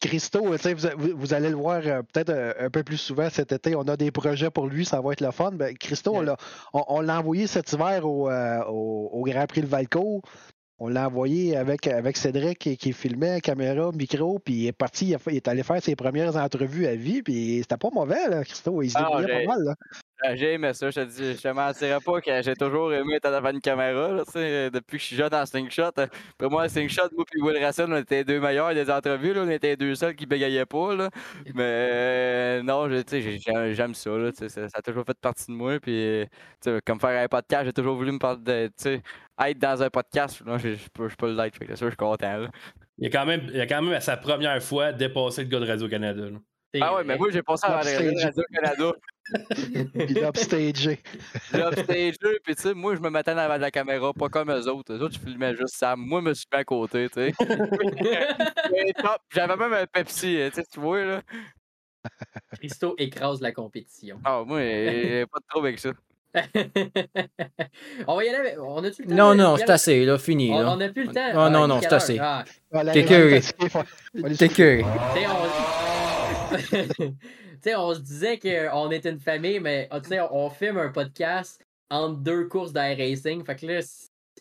Christo, 0.00 0.56
tu 0.56 0.58
sais, 0.62 0.74
vous, 0.96 1.34
allez 1.34 1.50
le 1.50 1.56
voir 1.56 1.82
euh, 1.84 2.00
peut-être 2.02 2.30
euh, 2.30 2.52
un 2.58 2.70
peu 2.70 2.82
plus 2.82 2.96
souvent 2.96 3.28
cet 3.28 3.52
été. 3.52 3.74
On 3.76 3.82
a 3.82 3.96
des 3.98 4.10
projets 4.10 4.50
pour 4.50 4.66
lui, 4.66 4.84
ça 4.86 5.00
va 5.02 5.12
être 5.12 5.20
le 5.20 5.30
fun. 5.30 5.52
Ben, 5.52 5.76
Christo, 5.76 6.14
on 6.16 6.20
l'a 6.22 6.36
on- 6.72 6.84
on 6.88 7.00
l'a 7.02 7.18
envoyé 7.18 7.46
cet 7.46 7.70
hiver 7.72 8.06
au, 8.06 8.30
euh, 8.30 8.60
au- 8.66 9.10
au 9.12 9.22
Grand 9.24 9.46
Prix 9.46 9.60
de 9.62 9.66
Valcourt. 9.66 10.22
On 10.82 10.88
l'a 10.88 11.08
envoyé 11.08 11.58
avec, 11.58 11.86
avec 11.86 12.16
Cédric 12.16 12.58
qui, 12.58 12.76
qui 12.78 12.94
filmait, 12.94 13.42
caméra, 13.42 13.92
micro, 13.92 14.38
puis 14.38 14.54
il 14.54 14.66
est 14.68 14.72
parti, 14.72 15.14
il, 15.26 15.36
est 15.36 15.46
allé 15.46 15.62
faire 15.62 15.82
ses 15.82 15.94
premières 15.94 16.34
entrevues 16.36 16.86
à 16.86 16.94
vie, 16.94 17.22
puis 17.22 17.58
c'était 17.58 17.76
pas 17.76 17.90
mauvais, 17.92 18.28
là, 18.30 18.42
Christo. 18.44 18.80
Il 18.80 18.90
se 18.90 18.96
Ah, 18.96 19.02
débrouillait 19.02 19.44
pas 19.44 19.56
mal, 19.56 19.64
là. 19.64 19.74
Euh, 20.24 20.36
J'ai 20.36 20.54
aimé 20.54 20.72
ça, 20.74 20.90
je 20.90 21.00
te 21.00 21.04
dis, 21.06 21.34
je 21.34 21.40
te 21.40 21.48
mentirais 21.48 21.98
pas 22.04 22.20
que 22.20 22.42
j'ai 22.42 22.54
toujours 22.54 22.92
aimé 22.92 23.14
être 23.14 23.30
devant 23.30 23.50
une 23.50 23.60
caméra, 23.60 24.10
là, 24.12 24.24
tu 24.24 24.32
sais, 24.32 24.70
depuis 24.70 24.98
que 24.98 25.02
je 25.02 25.06
suis 25.06 25.16
jeune 25.16 25.34
en 25.34 25.46
slingshot. 25.46 25.92
Pour 26.36 26.50
moi, 26.50 26.68
slingshot, 26.68 27.08
moi 27.12 27.24
et 27.34 27.40
Will 27.40 27.64
Racine, 27.64 27.86
on 27.88 27.96
était 27.96 28.16
les 28.16 28.24
deux 28.24 28.40
meilleurs 28.40 28.74
des 28.74 28.90
entrevues, 28.90 29.32
là, 29.32 29.42
on 29.46 29.50
était 29.50 29.68
les 29.68 29.76
deux 29.76 29.94
seuls 29.94 30.14
qui 30.14 30.26
bégayaient 30.26 30.66
pas, 30.66 30.94
là. 30.94 31.10
Mais 31.54 31.62
euh, 31.64 32.62
non, 32.62 32.88
j'aime 32.88 33.94
ça, 33.94 34.10
là, 34.10 34.30
ça, 34.34 34.48
ça 34.48 34.66
a 34.74 34.82
toujours 34.82 35.04
fait 35.06 35.18
partie 35.18 35.46
de 35.46 35.56
moi, 35.56 35.80
puis 35.80 36.26
tu 36.60 36.70
sais, 36.70 36.80
comme 36.84 37.00
faire 37.00 37.22
un 37.22 37.28
podcast, 37.28 37.64
j'ai 37.64 37.72
toujours 37.72 37.96
voulu 37.96 38.12
me 38.12 38.18
parler 38.18 38.42
de, 38.42 38.66
tu 38.66 38.72
sais, 38.76 39.02
être 39.42 39.58
dans 39.58 39.82
un 39.82 39.88
podcast, 39.88 40.42
là, 40.44 40.58
je 40.58 40.74
peux, 40.92 41.08
je 41.08 41.16
peux 41.16 41.32
l'être, 41.34 41.56
fait 41.56 41.64
que 41.64 41.72
c'est 41.72 41.78
sûr, 41.78 41.86
je 41.86 41.92
suis 41.92 41.96
content, 41.96 42.36
là. 42.36 42.48
Il 42.98 43.06
a 43.06 43.10
quand 43.10 43.24
même, 43.24 43.48
il 43.54 43.60
a 43.60 43.66
quand 43.66 43.80
même 43.80 43.94
à 43.94 44.00
sa 44.00 44.18
première 44.18 44.62
fois 44.62 44.92
dépassé 44.92 45.44
le 45.44 45.48
gars 45.48 45.60
de 45.60 45.66
Radio-Canada. 45.66 46.24
Ah 46.80 46.94
ouais, 46.94 47.04
mais 47.04 47.16
moi, 47.16 47.28
j'ai 47.32 47.42
passé 47.42 47.66
à. 47.66 47.78
Radio-Canada. 47.78 48.92
Puis 49.94 50.14
l'upstagé. 50.14 50.98
Eux, 51.54 51.70
puis 52.44 52.54
tu 52.56 52.62
sais, 52.62 52.74
moi, 52.74 52.96
je 52.96 53.00
me 53.00 53.10
mettais 53.10 53.32
devant 53.32 53.56
la 53.56 53.70
caméra, 53.70 54.12
pas 54.12 54.28
comme 54.28 54.50
eux 54.50 54.68
autres. 54.68 54.94
Eux 54.94 55.02
autres, 55.02 55.14
je 55.14 55.20
filmais 55.20 55.54
juste 55.54 55.76
ça. 55.76 55.94
Moi, 55.96 56.20
je 56.20 56.24
me 56.28 56.34
suis 56.34 56.46
mis 56.52 56.58
à 56.58 56.64
côté, 56.64 57.08
tu 57.08 57.20
sais. 57.20 57.32
J'avais 59.30 59.56
même 59.56 59.72
un 59.72 59.86
Pepsi, 59.86 60.36
tu 60.36 60.54
sais, 60.54 60.64
tu 60.72 60.80
vois, 60.80 61.04
là. 61.04 61.22
Christo 62.54 62.94
écrase 62.98 63.40
la 63.40 63.52
compétition. 63.52 64.18
Ah, 64.24 64.42
moi, 64.46 64.58
euh, 64.58 65.26
pas 65.26 65.38
de 65.38 65.44
trouble 65.48 65.68
avec 65.68 65.78
ça. 65.78 65.90
on 68.06 68.16
va 68.16 68.24
y 68.24 68.28
aller 68.28 68.38
avec. 68.38 68.58
On 68.60 68.82
a-tu 68.82 69.02
le 69.02 69.08
temps? 69.08 69.14
Non, 69.14 69.34
non, 69.34 69.56
c'est 69.56 69.68
assez, 69.70 70.04
là, 70.04 70.16
fini, 70.18 70.50
On 70.52 70.60
là. 70.60 70.72
on 70.76 70.80
a 70.80 70.88
plus 70.88 71.04
le 71.04 71.12
temps. 71.12 71.34
Non, 71.34 71.50
non, 71.50 71.66
non, 71.68 71.80
quelle 71.80 71.90
c'est 71.90 71.96
assez. 71.96 72.18
Ah, 72.18 72.44
T'es 72.92 73.06
se 73.06 74.46
T'es. 74.54 74.84
Sais, 77.62 77.74
on... 77.74 77.88
on 77.88 77.94
se 77.94 78.00
disait 78.00 78.38
qu'on 78.38 78.90
était 78.90 79.10
une 79.10 79.20
famille, 79.20 79.60
mais 79.60 79.88
ah, 79.90 80.00
tu 80.00 80.08
sais, 80.08 80.20
on 80.30 80.50
filme 80.50 80.78
un 80.78 80.90
podcast 80.90 81.60
entre 81.90 82.18
deux 82.18 82.46
courses 82.46 82.72
d'air 82.72 82.96
racing. 82.96 83.44
Fait 83.44 83.56
que 83.56 83.66
là, 83.66 83.80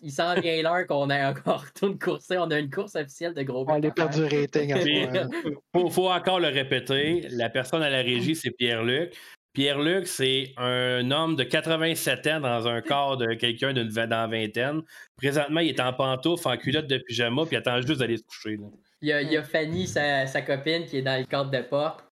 il 0.02 0.12
s'en 0.12 0.36
vient 0.36 0.62
l'heure 0.64 0.88
qu'on 0.88 1.10
ait 1.10 1.26
encore 1.26 1.66
retourné 1.66 1.98
courser. 1.98 2.38
On 2.38 2.50
a 2.52 2.60
une 2.60 2.70
course 2.70 2.96
officielle 2.96 3.34
de 3.34 3.44
gros 3.44 3.66
On 3.68 3.84
à 3.84 3.92
perdu 3.92 4.24
rating 4.24 4.74
Puis- 4.82 5.06
moment-là. 5.08 5.28
faut, 5.76 5.90
faut 5.90 6.10
encore 6.10 6.40
le 6.40 6.50
répéter. 6.50 7.28
La 7.32 7.50
personne 7.50 7.82
à 7.84 7.90
la 7.90 8.02
régie, 8.02 8.36
c'est 8.36 8.52
Pierre-Luc. 8.52 9.14
Pierre-Luc, 9.54 10.08
c'est 10.08 10.54
un 10.58 11.10
homme 11.10 11.36
de 11.36 11.44
87 11.44 12.28
ans 12.28 12.40
dans 12.40 12.68
un 12.68 12.82
corps 12.82 13.18
de 13.18 13.34
quelqu'un 13.34 13.74
d'une 13.74 13.90
vingtaine. 13.90 14.82
Présentement, 15.18 15.60
il 15.60 15.70
est 15.70 15.80
en 15.80 15.92
pantoufle, 15.92 16.48
en 16.48 16.56
culotte 16.56 16.86
de 16.88 16.98
pyjama, 17.00 17.46
puis 17.46 17.56
il 17.56 17.58
attend 17.58 17.82
juste 17.82 18.00
d'aller 18.00 18.18
se 18.18 18.24
coucher. 18.24 18.58
là. 18.58 18.68
Il 19.02 19.08
y 19.08 19.12
a, 19.14 19.22
il 19.22 19.32
y 19.32 19.38
a 19.38 19.44
Fanny, 19.44 19.88
sa, 19.88 20.28
sa 20.28 20.42
copine, 20.42 20.86
qui 20.86 20.98
est 20.98 21.02
dans 21.02 21.18
le 21.20 21.26
cadre 21.26 21.50
de 21.50 21.62
porte. 21.62 22.06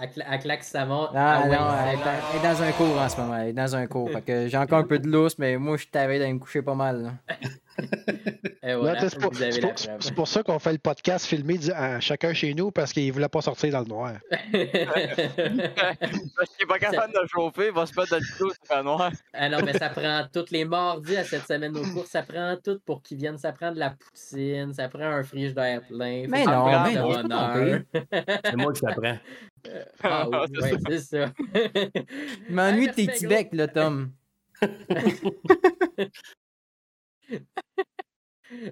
Elle, 0.00 0.08
cla- 0.10 0.24
elle 0.30 0.38
claque 0.40 0.64
sa 0.64 0.84
montre. 0.86 1.12
Ah, 1.14 1.42
Ah 1.44 1.48
non, 1.48 1.68
elle, 1.86 1.98
est 2.38 2.42
dans 2.42 2.62
un 2.62 2.72
cours 2.72 2.98
en 3.00 3.08
ce 3.08 3.16
moment. 3.20 3.36
Elle 3.36 3.48
est 3.48 3.52
dans 3.52 3.74
un 3.76 3.86
cours. 3.86 4.10
Fait 4.10 4.22
que 4.22 4.48
j'ai 4.48 4.56
encore 4.56 4.78
un 4.78 4.84
peu 4.84 4.98
de 4.98 5.08
lousse, 5.08 5.38
mais 5.38 5.56
moi, 5.56 5.76
je 5.76 5.86
t'avais 5.86 6.18
d'aller 6.18 6.32
me 6.32 6.38
coucher 6.38 6.62
pas 6.62 6.74
mal. 6.74 7.12
voilà, 8.62 9.00
sais, 9.00 9.08
c'est 10.00 10.14
pour, 10.14 10.28
ça 10.28 10.42
qu'on 10.42 10.58
fait 10.58 10.72
le 10.72 10.78
podcast 10.78 11.26
filmé 11.26 11.58
à 11.74 12.00
chacun 12.00 12.32
chez 12.32 12.54
nous 12.54 12.70
parce 12.70 12.92
qu'il 12.92 13.06
ne 13.06 13.12
voulait 13.12 13.28
pas 13.28 13.40
sortir 13.40 13.72
dans 13.72 13.80
le 13.80 13.86
noir. 13.86 14.14
Parce 14.30 14.42
qu'il 16.50 16.62
est 16.62 16.66
pas 16.66 16.78
capable 16.78 17.12
de 17.12 17.26
chauffer, 17.26 17.66
il 17.66 17.72
va 17.72 17.86
se 17.86 17.98
mettre 17.98 18.10
dans 18.10 18.18
le 18.18 18.36
clou, 18.36 18.50
c'est 18.50 18.68
pas 18.68 18.82
noir. 18.82 19.10
ah 19.32 19.48
non, 19.48 19.58
mais 19.64 19.72
ça 19.72 19.88
prend 19.88 20.24
tous 20.32 20.50
les 20.50 20.64
mardis 20.64 21.16
à 21.16 21.24
cette 21.24 21.46
semaine 21.46 21.76
aux 21.76 21.82
courses. 21.82 22.10
Ça 22.10 22.22
prend 22.22 22.56
tout 22.62 22.78
pour 22.84 23.02
qu'ils 23.02 23.18
viennent. 23.18 23.38
Ça 23.38 23.52
prend 23.52 23.72
de 23.72 23.78
la 23.78 23.90
poutine, 23.90 24.72
ça 24.72 24.88
prend 24.88 25.04
un 25.04 25.22
frigidaire 25.22 25.82
plein. 25.86 26.26
Mais 26.28 26.44
ça 26.44 26.50
non, 26.50 26.64
prend 26.64 26.84
mais 26.84 26.94
non, 26.94 27.12
c'est 28.44 28.56
moi 28.56 28.72
qui 28.72 28.80
t'apprends. 28.80 29.18
Ah 30.02 30.26
oui, 30.28 30.38
C'est 30.54 30.62
ouais, 30.62 30.78
c'est 30.88 31.00
ça. 31.00 31.32
Je 32.48 32.52
m'ennuie 32.52 32.88
de 32.88 32.92
tes 32.92 33.26
becs, 33.26 33.52
là, 33.52 33.68
Tom. 33.68 34.10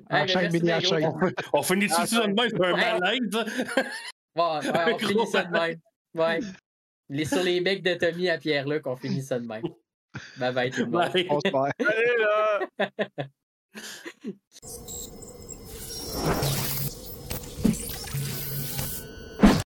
Ah, 0.08 0.26
gros. 0.26 0.38
enchaîne. 0.38 1.34
On 1.52 1.62
finit 1.62 1.88
tout 1.88 2.06
ça 2.06 2.26
de 2.26 2.32
même, 2.32 2.48
c'est 2.48 2.64
un 2.64 2.76
malaise. 2.76 3.20
Ouais, 4.36 4.42
ouais, 4.44 4.94
on 4.94 4.98
finit 4.98 5.26
ça 5.26 5.44
de 5.44 5.52
même. 5.52 5.80
Ouais. 6.14 6.40
Les, 7.08 7.24
sur 7.24 7.42
les 7.42 7.60
becs 7.60 7.82
de 7.82 7.94
Tommy 7.94 8.28
à 8.28 8.36
Pierre-Luc, 8.36 8.86
on 8.86 8.96
finit 8.96 9.22
ça 9.22 9.38
de 9.38 9.46
même. 9.46 9.62
Bye 10.38 10.52
bye 10.52 10.70
tout 10.70 10.80
le 10.80 10.86
monde. 10.86 11.10
On 11.30 11.40
se 11.40 11.50
perd. 11.50 11.72
Allez, 11.78 12.16
là! 12.18 12.90